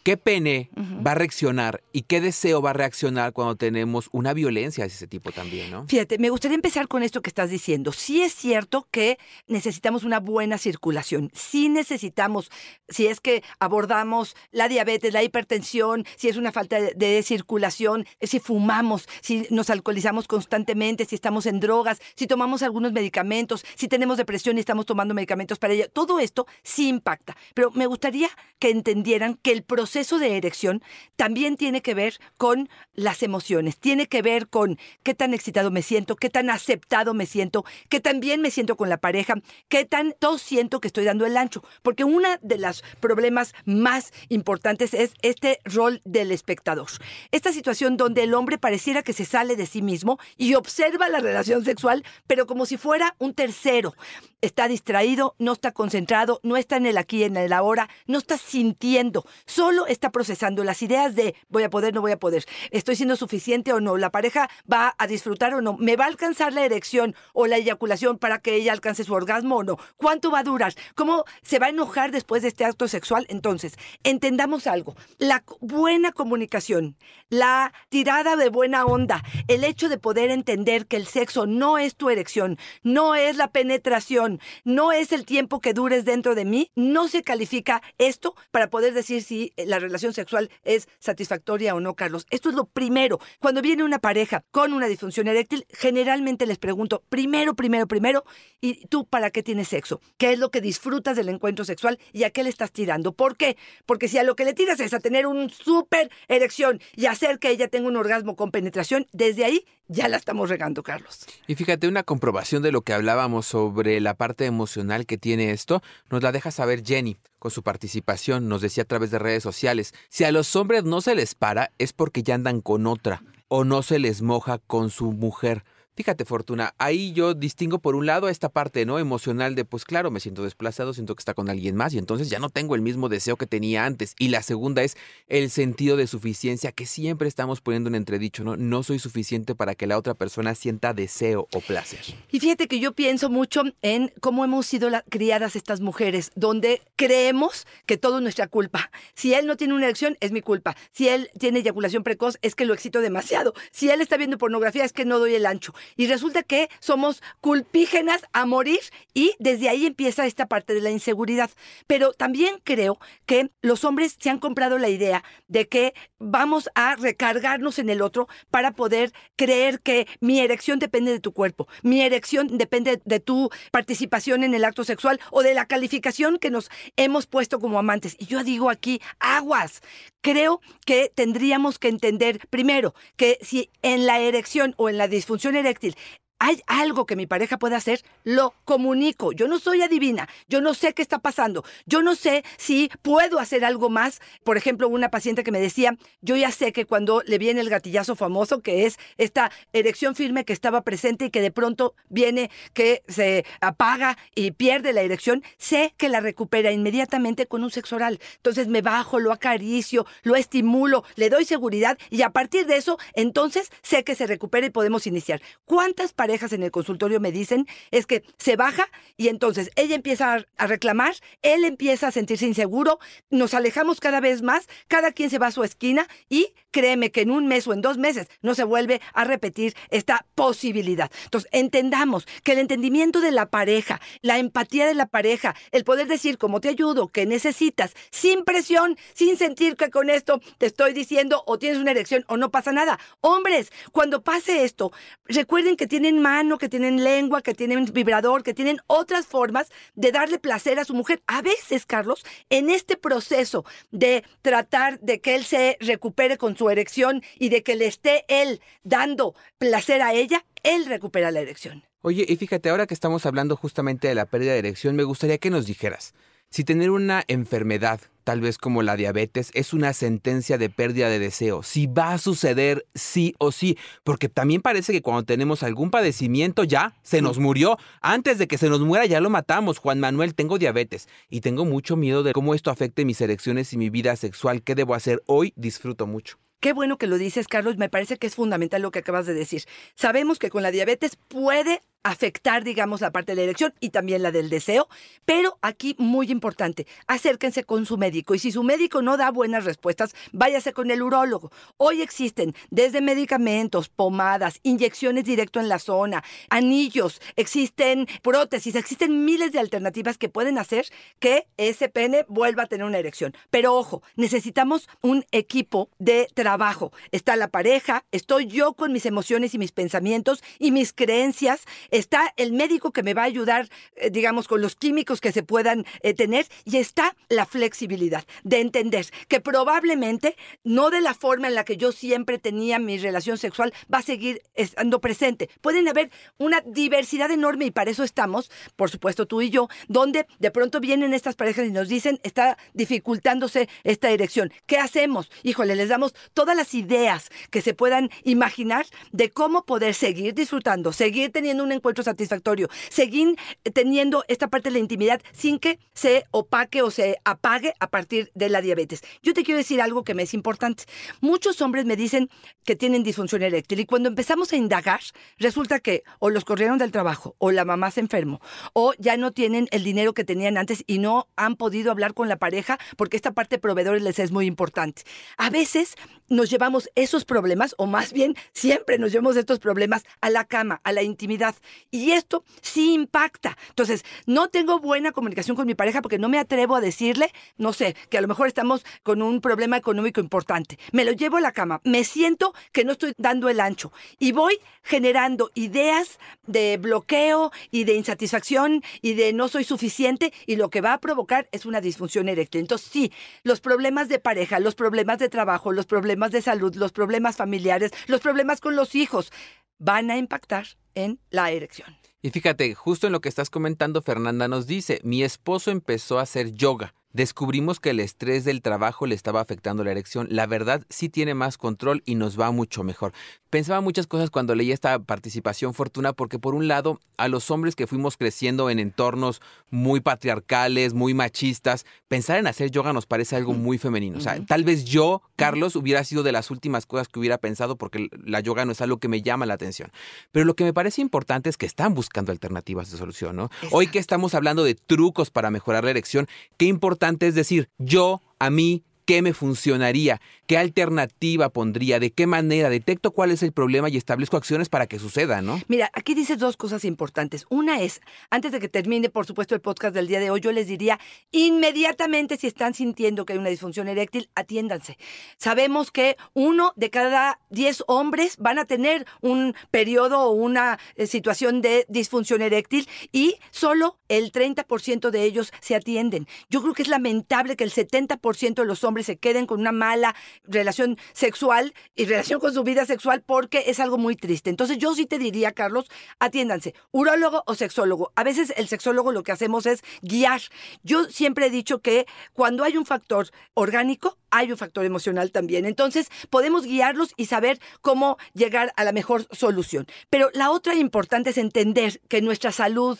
¿Qué 0.07 0.16
pene 0.16 0.69
va 1.06 1.12
a 1.12 1.16
reaccionar 1.16 1.84
y 1.91 2.03
qué 2.03 2.22
deseo 2.22 2.62
va 2.62 2.69
a 2.69 2.73
reaccionar 2.73 3.34
cuando 3.34 3.57
tenemos 3.57 4.07
una 4.13 4.34
violencia 4.34 4.85
de 4.85 4.88
ese 4.88 5.06
tipo 5.06 5.34
también, 5.34 5.69
no? 5.69 5.85
Fíjate, 5.90 6.18
me 6.18 6.29
gustaría 6.29 6.56
empezar 6.56 6.88
con 6.88 7.03
esto 7.03 7.22
que 7.22 7.29
estás 7.29 7.50
diciendo. 7.50 7.91
Sí 7.91 8.22
es 8.22 8.34
cierto 8.34 8.88
que 8.90 9.18
necesitamos 9.47 10.06
una 10.06 10.22
buena 10.22 10.57
circulación. 10.59 11.29
Sí 11.34 11.68
necesitamos, 11.68 12.50
si 12.88 13.07
es 13.07 13.19
que 13.19 13.44
abordamos 13.59 14.38
la 14.51 14.69
diabetes, 14.69 15.12
la 15.12 15.23
hipertensión, 15.23 16.06
si 16.16 16.29
es 16.29 16.38
una 16.38 16.53
falta 16.53 16.79
de, 16.79 16.94
de 16.94 17.22
circulación, 17.22 18.06
si 18.22 18.39
fumamos, 18.39 19.09
si 19.19 19.45
nos 19.50 19.69
alcoholizamos 19.69 20.29
constantemente, 20.29 21.03
si 21.03 21.16
estamos 21.16 21.45
en 21.47 21.59
drogas, 21.59 22.00
si 22.16 22.28
tomamos 22.28 22.63
algunos 22.63 22.94
medicamentos, 22.94 23.66
si 23.75 23.89
tenemos 23.89 24.16
depresión 24.16 24.56
y 24.56 24.62
estamos 24.62 24.85
tomando 24.85 25.13
medicamentos 25.13 25.59
para 25.59 25.74
ello. 25.74 25.89
Todo 25.91 26.19
esto 26.19 26.47
sí 26.63 26.88
impacta. 26.88 27.35
Pero 27.53 27.72
me 27.72 27.88
gustaría 27.88 28.29
que 28.57 28.69
entendieran 28.69 29.35
que 29.35 29.51
el 29.51 29.63
proceso 29.63 29.96
de 29.97 30.37
erección 30.37 30.83
también 31.15 31.57
tiene 31.57 31.81
que 31.81 31.95
ver 31.95 32.19
con 32.37 32.69
las 32.93 33.23
emociones, 33.23 33.77
tiene 33.79 34.05
que 34.05 34.21
ver 34.21 34.47
con 34.47 34.77
qué 35.01 35.15
tan 35.15 35.33
excitado 35.33 35.71
me 35.71 35.81
siento, 35.81 36.15
qué 36.15 36.29
tan 36.29 36.51
aceptado 36.51 37.15
me 37.15 37.25
siento, 37.25 37.65
qué 37.89 37.99
tan 37.99 38.19
bien 38.19 38.41
me 38.41 38.51
siento 38.51 38.77
con 38.77 38.89
la 38.89 38.97
pareja, 38.97 39.35
qué 39.69 39.85
tanto 39.85 40.37
siento 40.37 40.79
que 40.79 40.87
estoy 40.87 41.05
dando 41.05 41.25
el 41.25 41.35
ancho. 41.35 41.63
Porque 41.81 42.03
uno 42.03 42.29
de 42.41 42.59
los 42.59 42.83
problemas 42.99 43.55
más 43.65 44.13
importantes 44.29 44.93
es 44.93 45.13
este 45.23 45.59
rol 45.63 46.01
del 46.05 46.31
espectador. 46.31 46.87
Esta 47.31 47.51
situación 47.51 47.97
donde 47.97 48.23
el 48.23 48.35
hombre 48.35 48.59
pareciera 48.59 49.01
que 49.01 49.13
se 49.13 49.25
sale 49.25 49.55
de 49.55 49.65
sí 49.65 49.81
mismo 49.81 50.19
y 50.37 50.53
observa 50.53 51.09
la 51.09 51.19
relación 51.19 51.65
sexual, 51.65 52.03
pero 52.27 52.45
como 52.45 52.67
si 52.67 52.77
fuera 52.77 53.15
un 53.17 53.33
tercero. 53.33 53.95
Está 54.41 54.67
distraído, 54.67 55.35
no 55.39 55.53
está 55.53 55.71
concentrado, 55.71 56.39
no 56.43 56.55
está 56.55 56.77
en 56.77 56.85
el 56.85 56.99
aquí, 56.99 57.23
en 57.23 57.35
el 57.35 57.51
ahora, 57.51 57.89
no 58.05 58.19
está 58.19 58.37
sintiendo, 58.37 59.25
solo 59.47 59.86
está 59.87 60.11
procesando 60.11 60.63
las 60.63 60.81
ideas 60.81 61.15
de 61.15 61.35
voy 61.49 61.63
a 61.63 61.69
poder, 61.69 61.93
no 61.93 62.01
voy 62.01 62.11
a 62.11 62.19
poder, 62.19 62.45
estoy 62.71 62.95
siendo 62.95 63.15
suficiente 63.15 63.73
o 63.73 63.79
no, 63.79 63.97
la 63.97 64.11
pareja 64.11 64.49
va 64.71 64.95
a 64.97 65.07
disfrutar 65.07 65.53
o 65.53 65.61
no, 65.61 65.77
me 65.77 65.95
va 65.95 66.05
a 66.05 66.07
alcanzar 66.07 66.53
la 66.53 66.65
erección 66.65 67.15
o 67.33 67.47
la 67.47 67.57
eyaculación 67.57 68.17
para 68.17 68.39
que 68.39 68.55
ella 68.55 68.71
alcance 68.71 69.03
su 69.03 69.13
orgasmo 69.13 69.57
o 69.57 69.63
no, 69.63 69.77
cuánto 69.95 70.31
va 70.31 70.39
a 70.39 70.43
durar, 70.43 70.73
cómo 70.95 71.25
se 71.41 71.59
va 71.59 71.67
a 71.67 71.69
enojar 71.69 72.11
después 72.11 72.41
de 72.41 72.49
este 72.49 72.65
acto 72.65 72.87
sexual. 72.87 73.25
Entonces, 73.29 73.73
entendamos 74.03 74.67
algo, 74.67 74.95
la 75.17 75.43
buena 75.59 76.11
comunicación, 76.11 76.97
la 77.29 77.73
tirada 77.89 78.35
de 78.35 78.49
buena 78.49 78.85
onda, 78.85 79.23
el 79.47 79.63
hecho 79.63 79.89
de 79.89 79.97
poder 79.97 80.31
entender 80.31 80.87
que 80.87 80.97
el 80.97 81.07
sexo 81.07 81.45
no 81.45 81.77
es 81.77 81.95
tu 81.95 82.09
erección, 82.09 82.57
no 82.83 83.15
es 83.15 83.37
la 83.37 83.51
penetración, 83.51 84.39
no 84.63 84.91
es 84.91 85.11
el 85.11 85.25
tiempo 85.25 85.59
que 85.59 85.73
dures 85.73 86.05
dentro 86.05 86.35
de 86.35 86.45
mí, 86.45 86.71
no 86.75 87.07
se 87.07 87.23
califica 87.23 87.81
esto 87.97 88.35
para 88.51 88.69
poder 88.69 88.93
decir 88.93 89.23
si 89.23 89.53
la 89.67 89.79
relación 89.79 90.13
sexual 90.13 90.50
es 90.63 90.88
satisfactoria 91.00 91.75
o 91.75 91.79
no, 91.79 91.94
Carlos. 91.95 92.25
Esto 92.29 92.50
es 92.50 92.55
lo 92.55 92.66
primero. 92.66 93.19
Cuando 93.39 93.61
viene 93.61 93.83
una 93.83 94.00
pareja 94.00 94.44
con 94.51 94.74
una 94.74 94.88
disfunción 94.88 95.27
eréctil, 95.27 95.65
generalmente 95.69 96.45
les 96.45 96.57
pregunto, 96.57 97.03
primero, 97.09 97.56
primero, 97.56 97.88
primero, 97.88 98.24
¿y 98.62 98.88
tú 98.88 99.06
para 99.06 99.30
qué 99.30 99.44
tienes 99.44 99.68
sexo? 99.68 100.01
¿Qué 100.18 100.33
es 100.33 100.39
lo 100.39 100.50
que 100.51 100.62
disfrutas 100.62 101.15
del 101.15 101.30
encuentro 101.30 101.65
sexual 101.65 102.00
y 102.13 102.24
a 102.24 102.30
qué 102.30 102.44
le 102.44 102.50
estás 102.50 102.71
tirando? 102.71 103.12
¿Por 103.12 103.38
qué? 103.38 103.57
Porque 103.86 104.07
si 104.07 104.18
a 104.18 104.24
lo 104.24 104.36
que 104.36 104.45
le 104.45 104.53
tiras 104.53 104.80
es 104.80 104.94
a 104.94 105.00
tener 105.00 105.27
un 105.27 105.50
súper 105.50 106.09
erección 106.27 106.81
y 106.95 107.06
hacer 107.06 107.39
que 107.39 107.50
ella 107.50 107.68
tenga 107.68 107.88
un 107.88 107.97
orgasmo 107.97 108.36
con 108.36 108.51
penetración, 108.51 109.07
desde 109.12 109.45
ahí 109.45 109.65
ya 109.88 110.07
la 110.07 110.18
estamos 110.18 110.50
regando, 110.50 110.83
Carlos. 110.83 111.25
Y 111.47 111.56
fíjate, 111.56 111.88
una 111.88 112.03
comprobación 112.03 112.62
de 112.62 112.71
lo 112.71 112.81
que 112.81 112.94
hablábamos 112.94 113.45
sobre 113.45 114.00
la 114.01 114.15
parte 114.15 114.45
emocional 114.45 115.06
que 115.06 115.18
tiene 115.18 115.51
esto, 115.51 115.81
nos 116.09 116.24
la 116.24 116.31
deja 116.31 116.51
saber 116.51 116.83
Jenny 116.86 117.18
con 117.39 117.51
su 117.51 117.63
participación, 117.63 118.48
nos 118.48 118.62
decía 118.62 118.84
a 118.84 118.88
través 118.88 119.12
de 119.12 119.19
redes 119.19 119.44
sociales, 119.44 119.94
si 120.10 120.24
a 120.24 120.31
los 120.31 120.56
hombres 120.56 120.84
no 120.84 121.01
se 121.01 121.16
les 121.16 121.36
para 121.36 121.72
es 121.78 121.94
porque 121.94 122.24
ya 122.24 122.36
andan 122.36 122.62
con 122.62 122.88
otra 122.88 123.24
o 123.48 123.63
no 123.63 123.84
se 123.84 124.00
les 124.00 124.22
moja 124.22 124.57
con 124.60 124.89
su 124.89 125.12
mujer. 125.12 125.63
Fíjate, 125.97 126.25
Fortuna, 126.25 126.75
ahí 126.77 127.11
yo 127.11 127.33
distingo 127.33 127.79
por 127.79 127.95
un 127.95 128.05
lado 128.05 128.29
esta 128.29 128.49
parte, 128.49 128.85
¿no? 128.85 128.99
Emocional 128.99 129.55
de, 129.55 129.65
pues 129.65 129.83
claro, 129.83 130.11
me 130.11 130.19
siento 130.19 130.44
desplazado, 130.44 130.94
siento 130.94 131.15
que 131.15 131.21
está 131.21 131.33
con 131.33 131.49
alguien 131.49 131.75
más 131.75 131.91
y 131.95 131.97
entonces 131.97 132.29
ya 132.29 132.38
no 132.38 132.51
tengo 132.51 132.75
el 132.75 132.83
mismo 132.83 133.09
deseo 133.09 133.35
que 133.35 133.47
tenía 133.47 133.83
antes. 133.83 134.13
Y 134.19 134.27
la 134.27 134.44
segunda 134.44 134.83
es 134.83 134.95
el 135.27 135.49
sentido 135.49 135.97
de 135.97 136.05
suficiencia 136.05 136.71
que 136.71 136.85
siempre 136.85 137.27
estamos 137.27 137.61
poniendo 137.61 137.88
en 137.88 137.95
entredicho, 137.95 138.44
¿no? 138.44 138.55
No 138.55 138.83
soy 138.83 138.99
suficiente 138.99 139.55
para 139.55 139.73
que 139.73 139.88
la 139.88 139.97
otra 139.97 140.13
persona 140.13 140.53
sienta 140.53 140.94
deseo 140.94 141.47
o 141.51 141.61
placer. 141.61 142.01
Y 142.29 142.39
fíjate 142.41 142.67
que 142.67 142.79
yo 142.79 142.91
pienso 142.91 143.31
mucho 143.31 143.63
en 143.81 144.13
cómo 144.21 144.45
hemos 144.45 144.67
sido 144.67 144.91
criadas 145.09 145.55
estas 145.55 145.81
mujeres, 145.81 146.31
donde 146.35 146.83
creemos 146.95 147.65
que 147.88 147.97
todo 147.97 148.17
es 148.17 148.21
nuestra 148.21 148.47
culpa. 148.47 148.91
Si 149.15 149.33
él 149.33 149.47
no 149.47 149.57
tiene 149.57 149.73
una 149.73 149.85
erección, 149.85 150.15
es 150.19 150.31
mi 150.31 150.41
culpa. 150.41 150.77
Si 150.91 151.09
él 151.09 151.31
tiene 151.39 151.57
eyaculación 151.61 152.03
precoz, 152.03 152.38
es 152.43 152.53
que 152.53 152.65
lo 152.65 152.75
excito 152.75 153.01
demasiado. 153.01 153.55
Si 153.71 153.89
él 153.89 154.00
está 154.00 154.15
viendo 154.15 154.38
pornografía, 154.38 154.85
es 154.85 154.93
que 154.93 155.03
no 155.03 155.17
doy 155.17 155.33
el 155.33 155.47
ancho. 155.47 155.73
Y 155.95 156.07
resulta 156.07 156.44
que 156.44 156.69
somos 156.80 157.22
culpígenas 157.42 158.24
a 158.34 158.45
morir 158.45 158.80
y 159.13 159.34
desde 159.39 159.69
ahí 159.69 159.86
empieza 159.86 160.25
esta 160.25 160.48
parte 160.48 160.74
de 160.74 160.81
la 160.81 160.92
inseguridad. 160.92 161.50
Pero 161.88 162.13
también 162.13 162.60
creo 162.63 163.00
que 163.25 163.50
los 163.62 163.84
hombres 163.84 164.18
se 164.19 164.30
han 164.30 164.39
comprado 164.39 164.78
la 164.78 164.89
idea 164.89 165.24
de 165.48 165.68
que 165.68 165.94
vamos 166.19 166.69
a 166.75 166.95
recargarnos 166.95 167.80
en 167.80 167.89
el 167.89 168.01
otro 168.01 168.28
para 168.50 168.72
poder 168.72 169.13
creer 169.36 169.80
que 169.81 170.07
mi 170.19 170.39
erección 170.39 170.80
depende 170.80 171.12
de 171.12 171.19
tu 171.19 171.31
cuerpo, 171.31 171.68
mi 171.84 172.01
erección 172.01 172.57
depende 172.57 173.01
de 173.04 173.19
tu 173.19 173.50
participación 173.72 174.44
en 174.44 174.54
el 174.54 174.66
acto 174.66 174.84
sexual 174.84 175.19
o 175.31 175.44
de 175.44 175.54
la 175.54 175.66
calificación 175.66 176.39
que 176.39 176.50
nos 176.50 176.69
hemos 176.95 177.28
puesto 177.28 177.60
como 177.60 177.80
amantes. 177.80 178.16
Y 178.19 178.25
yo 178.25 178.44
digo 178.44 178.69
aquí, 178.69 179.01
aguas. 179.19 179.81
Creo 180.22 180.62
que 180.86 181.12
tendríamos 181.13 181.80
que 181.80 181.88
entender 181.88 182.48
primero 182.50 182.94
que 183.16 183.38
si 183.42 183.69
en 183.81 184.06
la 184.06 184.19
erección 184.19 184.74
o 184.78 184.89
en 184.89 184.98
la 184.98 185.07
disfunción 185.07 185.56
eréctil 185.56 185.76
It. 185.81 185.95
Hay 186.39 186.62
algo 186.68 187.06
que 187.06 187.16
mi 187.16 187.28
pareja 187.28 187.57
puede 187.57 187.75
hacer, 187.75 188.04
lo 188.24 188.54
comunico. 188.66 189.31
Yo 189.31 189.48
no 189.48 189.60
soy 189.60 189.81
adivina, 189.81 190.30
yo 190.48 190.62
no 190.62 190.74
sé 190.74 190.94
qué 190.94 191.01
está 191.01 191.19
pasando, 191.19 191.63
yo 191.86 192.01
no 192.01 192.16
sé 192.16 192.44
si 192.57 192.92
puedo 193.01 193.39
hacer 193.39 193.66
algo 193.66 193.89
más. 193.89 194.22
Por 194.44 194.57
ejemplo, 194.57 194.88
una 194.88 195.10
paciente 195.10 195.44
que 195.44 195.51
me 195.51 195.60
decía, 195.60 195.98
yo 196.22 196.36
ya 196.36 196.51
sé 196.51 196.74
que 196.74 196.86
cuando 196.86 197.22
le 197.25 197.38
viene 197.38 197.62
el 197.62 197.69
gatillazo 197.69 198.16
famoso, 198.16 198.62
que 198.62 198.86
es 198.86 198.98
esta 199.18 199.51
erección 199.74 200.16
firme 200.16 200.45
que 200.45 200.54
estaba 200.54 200.81
presente 200.81 201.25
y 201.25 201.30
que 201.31 201.42
de 201.42 201.51
pronto 201.51 201.95
viene 202.10 202.51
que 202.74 203.04
se 203.07 203.45
apaga 203.62 204.18
y 204.36 204.51
pierde 204.51 204.94
la 204.94 205.01
erección, 205.01 205.44
sé 205.57 205.94
que 205.98 206.10
la 206.10 206.19
recupera 206.19 206.72
inmediatamente 206.72 207.48
con 207.48 207.63
un 207.63 207.72
sexo 207.72 207.95
oral. 207.95 208.19
Entonces 208.38 208.68
me 208.68 208.81
bajo, 208.81 209.19
lo 209.19 209.31
acaricio, 209.31 210.06
lo 210.24 210.36
estimulo, 210.36 211.04
le 211.16 211.30
doy 211.30 211.45
seguridad 211.45 211.98
y 212.10 212.22
a 212.22 212.30
partir 212.30 212.68
de 212.68 212.78
eso, 212.78 212.98
entonces 213.13 213.72
sé 213.81 214.04
que 214.04 214.16
se 214.16 214.28
recupera 214.28 214.68
y 214.68 214.72
podemos 214.72 215.07
iniciar. 215.07 215.42
¿Cuántas 215.66 216.13
en 216.27 216.63
el 216.63 216.71
consultorio 216.71 217.19
me 217.19 217.31
dicen 217.31 217.68
es 217.91 218.06
que 218.06 218.24
se 218.38 218.56
baja 218.56 218.88
y 219.15 219.29
entonces 219.29 219.71
ella 219.75 219.95
empieza 219.95 220.45
a, 220.57 220.68
reclamar, 220.68 221.15
él 221.41 221.63
empieza 221.63 222.07
a 222.07 222.12
sentirse 222.12 222.45
inseguro, 222.45 223.00
nos 223.29 223.53
alejamos 223.53 224.00
cada 224.00 224.19
vez 224.19 224.41
más, 224.41 224.68
cada 224.88 225.12
quien 225.12 225.29
se 225.29 225.39
va 225.39 225.47
a 225.47 225.51
su 225.51 225.63
esquina 225.63 226.07
y 226.29 226.53
créeme 226.71 227.12
que 227.12 227.21
en 227.21 227.31
un 227.31 227.47
mes 227.47 227.65
o 227.68 227.74
en 227.74 227.81
dos 227.81 227.97
meses 227.97 228.27
no 228.41 228.53
se 228.53 228.63
vuelve 228.63 229.01
a 229.13 229.24
repetir 229.24 229.75
esta 229.89 230.25
posibilidad. 230.35 231.09
Entonces, 231.24 231.50
entendamos 231.51 232.27
que 232.44 232.51
el 232.51 232.59
entendimiento 232.59 233.21
de 233.21 233.31
la 233.31 233.50
pareja, 233.50 234.00
la 234.21 234.38
empatía 234.38 234.85
de 234.85 234.94
la 234.94 235.07
pareja, 235.07 235.56
el 235.71 235.83
poder 235.83 236.07
decir 236.07 236.38
cómo 236.38 236.62
te 236.62 236.69
ayudo, 236.69 237.07
que 237.07 237.25
necesitas, 237.25 237.94
sin 238.12 238.44
presión, 238.44 238.97
sin 239.13 239.38
sentir 239.38 239.75
que 239.75 239.89
con 239.89 240.09
esto 240.09 240.39
te 240.57 240.68
estoy 240.68 240.94
diciendo 240.94 241.44
o 241.47 241.57
tienes 241.57 241.79
una 241.79 241.91
erección 241.91 242.25
o 242.27 242.38
no 242.38 242.51
pasa 242.51 242.71
nada. 242.71 243.00
Hombres, 243.21 243.71
cuando 243.91 244.24
pase 244.24 244.63
esto, 244.63 244.91
recuerden 245.25 245.77
que 245.77 245.88
tienen 245.88 246.16
mano, 246.19 246.57
que 246.57 246.69
tienen 246.69 247.03
lengua, 247.03 247.41
que 247.41 247.53
tienen 247.53 247.85
vibrador, 247.85 248.43
que 248.43 248.53
tienen 248.53 248.79
otras 248.87 249.25
formas 249.25 249.71
de 249.95 250.11
darle 250.11 250.39
placer 250.39 250.79
a 250.79 250.85
su 250.85 250.93
mujer. 250.93 251.21
A 251.27 251.41
veces, 251.41 251.85
Carlos, 251.85 252.25
en 252.49 252.69
este 252.69 252.97
proceso 252.97 253.65
de 253.91 254.23
tratar 254.41 254.99
de 254.99 255.19
que 255.19 255.35
él 255.35 255.45
se 255.45 255.77
recupere 255.79 256.37
con 256.37 256.57
su 256.57 256.69
erección 256.69 257.21
y 257.37 257.49
de 257.49 257.63
que 257.63 257.75
le 257.75 257.87
esté 257.87 258.25
él 258.27 258.61
dando 258.83 259.35
placer 259.57 260.01
a 260.01 260.13
ella, 260.13 260.45
él 260.63 260.85
recupera 260.85 261.31
la 261.31 261.39
erección. 261.39 261.83
Oye, 262.01 262.25
y 262.27 262.35
fíjate, 262.35 262.69
ahora 262.69 262.87
que 262.87 262.93
estamos 262.93 263.25
hablando 263.25 263.55
justamente 263.55 264.07
de 264.07 264.15
la 264.15 264.25
pérdida 264.25 264.53
de 264.53 264.59
erección, 264.59 264.95
me 264.95 265.03
gustaría 265.03 265.37
que 265.37 265.49
nos 265.49 265.65
dijeras, 265.65 266.13
si 266.49 266.63
tener 266.63 266.89
una 266.89 267.23
enfermedad, 267.27 267.99
tal 268.27 268.41
vez 268.41 268.57
como 268.57 268.83
la 268.83 268.97
diabetes, 268.97 269.51
es 269.53 269.71
una 269.71 269.94
sentencia 269.94 270.57
de 270.57 270.69
pérdida 270.69 271.07
de 271.07 271.18
deseo, 271.18 271.63
si 271.63 271.88
va 271.88 272.12
a 272.12 272.18
suceder 272.18 272.85
sí 272.94 273.33
o 273.38 273.53
sí, 273.53 273.77
porque 274.03 274.27
también 274.27 274.62
parece 274.62 274.91
que 274.91 275.01
cuando 275.01 275.24
tenemos 275.24 275.63
algún 275.63 275.91
padecimiento 275.91 276.65
ya 276.65 276.94
se 277.03 277.21
nos 277.21 277.39
murió, 277.39 277.77
antes 278.01 278.38
de 278.38 278.50
que 278.50 278.57
se 278.57 278.68
nos 278.68 278.81
muera 278.81 279.06
ya 279.06 279.21
lo 279.21 279.29
matamos. 279.29 279.77
Juan 279.77 280.01
Manuel, 280.01 280.35
tengo 280.35 280.57
diabetes 280.57 281.07
y 281.29 281.39
tengo 281.39 281.63
mucho 281.63 281.95
miedo 281.95 282.21
de 282.21 282.33
cómo 282.33 282.53
esto 282.53 282.69
afecte 282.69 283.06
mis 283.06 283.21
erecciones 283.21 283.71
y 283.71 283.77
mi 283.77 283.89
vida 283.89 284.13
sexual. 284.18 284.62
¿Qué 284.62 284.75
debo 284.75 284.94
hacer? 284.94 285.24
Hoy 285.25 285.53
disfruto 285.56 286.06
mucho. 286.06 286.38
Qué 286.59 286.74
bueno 286.74 286.97
que 286.97 287.07
lo 287.07 287.18
dices, 287.18 287.47
Carlos. 287.47 287.77
Me 287.77 287.88
parece 287.88 288.18
que 288.18 288.27
es 288.27 288.35
fundamental 288.35 288.81
lo 288.81 288.91
que 288.91 289.00
acabas 289.00 289.25
de 289.25 289.35
decir. 289.35 289.63
Sabemos 289.95 290.38
que 290.38 290.50
con 290.50 290.63
la 290.63 290.71
diabetes 290.71 291.15
puede 291.15 291.81
afectar, 292.09 292.63
digamos, 292.63 293.01
la 293.01 293.12
parte 293.12 293.33
de 293.33 293.38
la 293.38 293.44
erección 293.44 293.74
y 293.80 293.89
también 293.89 294.24
la 294.24 294.31
del 294.31 294.50
deseo, 294.50 294.88
pero 295.25 295.57
aquí 295.62 295.95
muy 296.00 296.31
importante, 296.31 296.88
acérquense 297.07 297.63
con 297.63 297.86
su 297.86 297.98
médico 297.98 298.36
y 298.36 298.39
si 298.39 298.51
su 298.51 298.63
médico 298.63 299.01
no 299.01 299.18
da 299.18 299.31
buenas 299.31 299.65
respuestas, 299.65 300.15
váyase 300.31 300.74
con 300.74 300.92
el 300.92 301.01
urólogo. 301.01 301.51
Hoy 301.77 302.01
existen 302.01 302.56
desde 302.69 303.01
medicamentos, 303.01 303.89
pomadas, 303.89 304.59
inyecciones 304.63 305.25
directo 305.25 305.59
en 305.59 305.69
la 305.69 305.80
zona, 305.80 306.24
anillos, 306.50 307.21
existen 307.36 308.07
prótesis, 308.21 308.75
existen 308.75 309.25
miles 309.25 309.51
de 309.51 309.60
alternativas 309.60 310.18
que 310.18 310.30
pueden 310.30 310.57
hacer 310.57 310.88
que 311.19 311.48
ese 311.57 311.89
pene 311.89 312.25
vuelva 312.27 312.63
a 312.63 312.68
tener 312.68 312.86
una 312.86 312.98
erección. 312.98 313.33
Pero 313.50 313.75
ojo, 313.75 314.01
necesitamos 314.15 314.89
un 315.01 315.25
equipo 315.31 315.89
de 316.00 316.27
trabajo. 316.33 316.92
Está 317.12 317.36
la 317.36 317.50
pareja, 317.50 318.06
estoy 318.12 318.48
yo 318.48 318.74
con 318.74 318.92
mis 318.92 319.06
emociones 319.06 319.53
y 319.53 319.57
mis 319.57 319.71
pensamientos 319.71 320.44
y 320.60 320.71
mis 320.71 320.94
creencias, 320.94 321.65
está 321.97 322.33
el 322.38 322.53
médico 322.53 322.91
que 322.91 323.03
me 323.03 323.13
va 323.13 323.23
a 323.23 323.25
ayudar, 323.25 323.69
eh, 323.95 324.09
digamos, 324.09 324.47
con 324.47 324.61
los 324.61 324.75
químicos 324.75 325.19
que 325.19 325.31
se 325.31 325.44
puedan 325.44 325.85
eh, 326.01 326.13
tener 326.13 326.45
y 326.65 326.77
está 326.77 327.15
la 327.29 327.45
flexibilidad 327.45 328.25
de 328.44 328.59
entender 328.59 329.07
que 329.27 329.41
probablemente 329.41 330.35
no 330.63 330.89
de 330.89 331.01
la 331.01 331.13
forma 331.13 331.47
en 331.47 331.55
la 331.55 331.65
que 331.65 331.77
yo 331.77 331.91
siempre 331.91 332.38
tenía 332.38 332.79
mi 332.79 332.97
relación 332.97 333.38
sexual 333.38 333.73
va 333.91 333.99
a 333.99 334.03
seguir 334.03 334.44
estando 334.53 335.01
presente. 335.01 335.49
Pueden 335.61 335.88
haber 335.88 336.11
una 336.38 336.61
diversidad 336.61 337.31
enorme 337.31 337.65
y 337.65 337.71
para 337.71 337.91
eso 337.91 338.03
estamos, 338.03 338.51
por 338.75 338.89
supuesto 338.89 339.25
tú 339.25 339.41
y 339.41 339.50
yo, 339.50 339.67
donde 339.88 340.27
de 340.39 340.51
pronto 340.51 340.79
vienen 340.79 341.13
estas 341.13 341.35
parejas 341.35 341.65
y 341.65 341.71
nos 341.71 341.88
dicen 341.88 342.19
está 342.23 342.57
dificultándose 342.73 343.69
esta 343.83 344.09
erección. 344.09 344.53
¿Qué 344.65 344.77
hacemos? 344.77 345.31
Híjole, 345.43 345.75
les 345.75 345.89
damos 345.89 346.13
todas 346.33 346.55
las 346.55 346.73
ideas 346.73 347.29
que 347.50 347.61
se 347.61 347.73
puedan 347.73 348.09
imaginar 348.23 348.85
de 349.11 349.31
cómo 349.31 349.65
poder 349.65 349.93
seguir 349.93 350.33
disfrutando, 350.33 350.93
seguir 350.93 351.31
teniendo 351.31 351.63
un 351.63 351.72
encuentro 351.72 351.87
satisfactorio, 351.96 352.70
seguir 352.89 353.38
teniendo 353.74 354.24
esta 354.27 354.48
parte 354.48 354.70
de 354.70 354.74
la 354.74 354.79
intimidad 354.79 355.22
sin 355.34 355.60
que 355.60 355.79
se 355.94 356.25
opaque 356.32 356.82
o 356.82 356.91
se 356.91 357.17
apague 357.25 357.74
a 357.79 357.89
partir 357.89 358.32
de 358.36 358.50
la 358.50 358.62
diabetes. 358.62 359.01
Yo 359.22 359.34
te 359.34 359.44
quiero 359.44 359.58
decir 359.58 359.82
algo 359.82 360.03
que 360.03 360.13
me 360.13 360.24
es 360.24 360.34
importante. 360.34 360.84
Muchos 361.22 361.62
hombres 361.62 361.86
me 361.86 361.96
dicen 361.96 362.29
que 362.65 362.75
tienen 362.75 363.03
disfunción 363.03 363.41
eréctil 363.41 363.79
y 363.79 363.86
cuando 363.86 364.10
empezamos 364.10 364.51
a 364.53 364.58
indagar, 364.58 365.00
resulta 365.38 365.79
que 365.79 366.03
o 366.20 366.29
los 366.29 366.46
corrieron 366.46 366.77
del 366.77 366.91
trabajo, 366.91 367.36
o 367.38 367.51
la 367.51 367.65
mamá 367.65 367.91
se 367.91 368.01
enfermó, 368.01 368.41
o 368.74 368.94
ya 368.98 369.17
no 369.17 369.32
tienen 369.32 369.67
el 369.72 369.84
dinero 369.84 370.13
que 370.13 370.24
tenían 370.24 370.58
antes 370.58 370.84
y 370.88 371.00
no 371.00 371.27
han 371.36 371.56
podido 371.56 371.91
hablar 371.91 372.13
con 372.13 372.27
la 372.27 372.38
pareja 372.38 372.77
porque 372.96 373.17
esta 373.17 373.32
parte 373.32 373.56
de 373.56 373.62
proveedores 373.62 374.01
les 374.01 374.20
es 374.20 374.32
muy 374.32 374.46
importante. 374.46 375.03
A 375.38 375.50
veces 375.50 375.96
nos 376.29 376.50
llevamos 376.50 376.89
esos 376.96 377.25
problemas, 377.25 377.75
o 377.77 377.86
más 377.86 378.13
bien 378.13 378.36
siempre 378.53 378.98
nos 378.98 379.12
llevamos 379.12 379.38
estos 379.38 379.60
problemas 379.60 380.03
a 380.22 380.29
la 380.29 380.46
cama, 380.46 380.81
a 380.84 380.91
la 380.91 381.03
intimidad. 381.03 381.55
Y 381.91 382.12
esto 382.12 382.43
sí 382.62 382.93
impacta. 382.93 383.57
Entonces, 383.69 384.03
no 384.25 384.50
tengo 384.50 384.79
buena 384.79 385.12
comunicación 385.12 385.55
con 385.55 385.67
mi 385.67 385.75
pareja 385.75 386.01
porque 386.01 386.19
no 386.19 386.29
me 386.29 386.39
atrevo 386.39 386.75
a 386.75 386.81
decirle, 386.81 387.31
no 387.57 387.74
sé, 387.74 387.96
que 388.10 388.17
a 388.17 388.22
lo 388.22 388.27
mejor 388.27 388.48
estamos 388.48 388.86
con 389.03 389.22
un 389.22 389.41
problema 389.41 389.77
económico 389.77 390.19
importante. 390.19 390.77
Me 390.91 391.05
lo 391.05 391.12
llevo 391.12 391.38
a 391.38 391.41
la 391.41 391.51
cama, 391.51 391.81
me 391.84 392.03
siento 392.03 392.53
que 392.72 392.84
no 392.84 392.93
estoy 392.93 393.13
dando 393.17 393.50
el 393.50 393.60
ancho 393.60 393.91
y 394.19 394.31
voy 394.31 394.60
generando 394.84 395.51
ideas 395.53 396.19
de 396.46 396.77
bloqueo 396.77 397.51
y 397.72 397.84
de 397.84 397.96
insatisfacción 397.96 398.84
y 399.01 399.13
de 399.13 399.34
no 399.34 399.48
soy 399.48 399.63
suficiente 399.63 400.34
y 400.46 400.55
lo 400.55 400.69
que 400.69 400.81
va 400.81 400.93
a 400.93 401.00
provocar 401.00 401.48
es 401.51 401.65
una 401.65 401.81
disfunción 401.81 402.29
eréctil. 402.29 402.62
Entonces, 402.62 402.89
sí, 402.91 403.12
los 403.43 403.60
problemas 403.60 404.10
de 404.10 404.19
pareja, 404.19 404.60
los 404.60 404.75
problemas 404.75 405.19
de 405.19 405.29
trabajo, 405.29 405.72
los 405.72 405.86
problemas 405.86 406.16
de 406.31 406.41
salud, 406.41 406.75
los 406.75 406.91
problemas 406.91 407.38
familiares, 407.38 407.91
los 408.07 408.21
problemas 408.21 408.59
con 408.59 408.75
los 408.75 408.95
hijos 408.95 409.31
van 409.79 410.12
a 410.12 410.17
impactar 410.17 410.65
en 410.95 411.19
la 411.29 411.51
erección. 411.51 411.95
Y 412.21 412.31
fíjate, 412.31 412.74
justo 412.74 413.07
en 413.07 413.13
lo 413.13 413.21
que 413.21 413.29
estás 413.29 413.50
comentando, 413.50 414.01
Fernanda 414.01 414.47
nos 414.47 414.67
dice, 414.67 415.00
mi 415.03 415.24
esposo 415.24 415.71
empezó 415.71 416.19
a 416.19 416.24
hacer 416.24 416.51
yoga. 416.51 416.93
Descubrimos 417.17 417.79
que 417.79 417.89
el 417.89 418.00
estrés 418.00 418.45
del 418.45 418.62
trabajo 418.62 419.07
le 419.07 419.15
estaba 419.15 419.41
afectando 419.41 419.83
la 419.83 419.89
erección. 419.89 420.27
La 420.29 420.45
verdad 420.45 420.83
sí 420.88 421.09
tiene 421.09 421.33
más 421.33 421.57
control 421.57 422.03
y 422.05 422.13
nos 422.13 422.39
va 422.39 422.51
mucho 422.51 422.83
mejor. 422.83 423.12
Pensaba 423.50 423.81
muchas 423.81 424.05
cosas 424.05 424.29
cuando 424.29 424.53
leí 424.53 424.71
esta 424.71 425.00
participación 425.00 425.74
Fortuna 425.74 426.13
porque 426.13 426.38
por 426.38 426.53
un 426.53 426.67
lado 426.67 427.00
a 427.17 427.27
los 427.27 427.50
hombres 427.50 427.75
que 427.75 427.88
fuimos 427.88 428.17
creciendo 428.17 428.69
en 428.69 428.77
entornos 428.77 429.41
muy 429.71 430.00
patriarcales, 430.00 430.93
muy 430.93 431.15
machistas, 431.15 431.86
pensar 432.07 432.38
en 432.38 432.45
hacer 432.45 432.69
yoga 432.69 432.93
nos 432.93 433.07
parece 433.07 433.36
algo 433.36 433.53
muy 433.53 433.79
femenino. 433.79 434.19
O 434.19 434.21
sea, 434.21 434.39
tal 434.45 434.63
vez 434.63 434.86
yo, 434.86 435.24
Carlos, 435.36 435.75
hubiera 435.75 436.03
sido 436.03 436.21
de 436.21 436.31
las 436.31 436.51
últimas 436.51 436.86
cosas 436.86 437.07
que 437.07 437.17
hubiera 437.17 437.39
pensado 437.39 437.77
porque 437.77 438.09
la 438.24 438.41
yoga 438.41 438.63
no 438.65 438.74
es 438.74 438.81
algo 438.81 438.97
que 438.97 439.07
me 439.07 439.24
llama 439.24 439.47
la 439.47 439.55
atención. 439.55 439.91
Pero 440.31 440.45
lo 440.45 440.55
que 440.55 440.65
me 440.65 440.74
parece 440.74 441.01
importante 441.01 441.50
es 441.50 441.57
que 441.57 441.65
están 441.65 441.95
buscando 441.95 442.31
alternativas 442.31 442.91
de 442.91 442.97
solución, 443.00 443.36
¿no? 443.36 443.50
Hoy 443.71 443.88
que 443.88 443.97
estamos 443.97 444.36
hablando 444.36 444.63
de 444.63 444.75
trucos 444.75 445.31
para 445.31 445.50
mejorar 445.50 445.83
la 445.83 445.89
erección, 445.89 446.27
qué 446.57 446.65
importante 447.07 447.27
es 447.27 447.35
decir, 447.35 447.69
yo, 447.77 448.21
a 448.39 448.49
mí, 448.49 448.83
qué 449.07 449.21
me 449.21 449.33
funcionaría, 449.33 450.19
qué 450.47 450.57
alternativa 450.57 451.47
pondría, 451.49 451.97
de 451.99 452.11
qué 452.11 452.27
manera 452.27 452.69
detecto 452.69 453.11
cuál 453.11 453.31
es 453.31 453.41
el 453.41 453.53
problema 453.53 453.87
y 453.87 453.95
establezco 453.95 454.35
acciones 454.35 454.67
para 454.67 454.85
que 454.85 454.99
suceda, 454.99 455.41
¿no? 455.41 455.61
Mira, 455.69 455.89
aquí 455.93 456.13
dices 456.13 456.37
dos 456.37 456.57
cosas 456.57 456.83
importantes. 456.83 457.45
Una 457.49 457.81
es, 457.81 458.01
antes 458.29 458.51
de 458.51 458.59
que 458.59 458.67
termine, 458.67 459.09
por 459.09 459.25
supuesto, 459.25 459.55
el 459.55 459.61
podcast 459.61 459.95
del 459.95 460.09
día 460.09 460.19
de 460.19 460.29
hoy, 460.29 460.41
yo 460.41 460.51
les 460.51 460.67
diría, 460.67 460.99
inmediatamente 461.31 462.35
si 462.35 462.47
están 462.47 462.73
sintiendo 462.73 463.25
que 463.25 463.31
hay 463.31 463.39
una 463.39 463.49
disfunción 463.49 463.87
eréctil, 463.87 464.29
atiéndanse. 464.35 464.97
Sabemos 465.37 465.89
que 465.89 466.17
uno 466.33 466.73
de 466.75 466.89
cada 466.89 467.39
diez 467.49 467.85
hombres 467.87 468.35
van 468.37 468.59
a 468.59 468.65
tener 468.65 469.05
un 469.21 469.55
periodo 469.71 470.19
o 470.23 470.31
una 470.31 470.79
eh, 470.95 471.07
situación 471.07 471.61
de 471.61 471.85
disfunción 471.87 472.41
eréctil 472.41 472.89
y 473.13 473.37
solo 473.51 473.99
el 474.09 474.33
30% 474.33 475.11
de 475.11 475.23
ellos 475.23 475.53
se 475.61 475.75
atienden. 475.75 476.27
Yo 476.49 476.61
creo 476.61 476.73
que 476.73 476.81
es 476.81 476.89
lamentable 476.89 477.55
que 477.55 477.63
el 477.63 477.71
70% 477.71 478.55
de 478.55 478.65
los 478.65 478.83
hombres 478.83 478.97
se 479.04 479.18
queden 479.18 479.46
con 479.46 479.60
una 479.60 479.72
mala 479.72 480.16
relación 480.44 480.98
sexual 481.13 481.74
y 481.96 482.06
relación 482.06 482.39
con 482.39 482.54
su 482.54 482.63
vida 482.63 482.86
sexual 482.86 483.24
porque 483.25 483.66
es 483.68 483.80
algo 483.80 483.98
muy 483.98 484.16
triste. 484.16 484.50
Entonces 484.50 484.77
yo 484.77 484.94
sí 484.94 485.06
te 485.06 485.20
diría, 485.20 485.51
Carlos, 485.51 485.88
atiéndanse, 486.20 486.74
urólogo 486.92 487.44
o 487.46 487.56
sexólogo. 487.56 488.12
A 488.16 488.24
veces 488.24 488.54
el 488.58 488.68
sexólogo 488.68 489.12
lo 489.12 489.24
que 489.24 489.32
hacemos 489.32 489.66
es 489.66 489.84
guiar. 490.01 490.42
Yo 490.84 491.06
siempre 491.06 491.48
he 491.48 491.50
dicho 491.50 491.80
que 491.80 492.06
cuando 492.34 492.63
hay 492.63 492.77
un 492.77 492.86
factor 492.86 493.30
orgánico, 493.54 494.18
hay 494.30 494.51
un 494.51 494.58
factor 494.58 494.86
emocional 494.86 495.32
también. 495.32 495.66
Entonces 495.66 496.10
podemos 496.30 496.66
guiarlos 496.66 497.13
y 497.18 497.25
saber 497.25 497.60
cómo 497.82 498.18
llegar 498.34 498.74
a 498.75 498.84
la 498.84 498.92
mejor 498.92 499.27
solución. 499.32 499.88
Pero 500.10 500.30
la 500.34 500.51
otra 500.51 500.75
importante 500.75 501.32
es 501.32 501.38
entender 501.38 502.01
que 502.08 502.22
nuestra 502.22 502.51
salud 502.51 502.98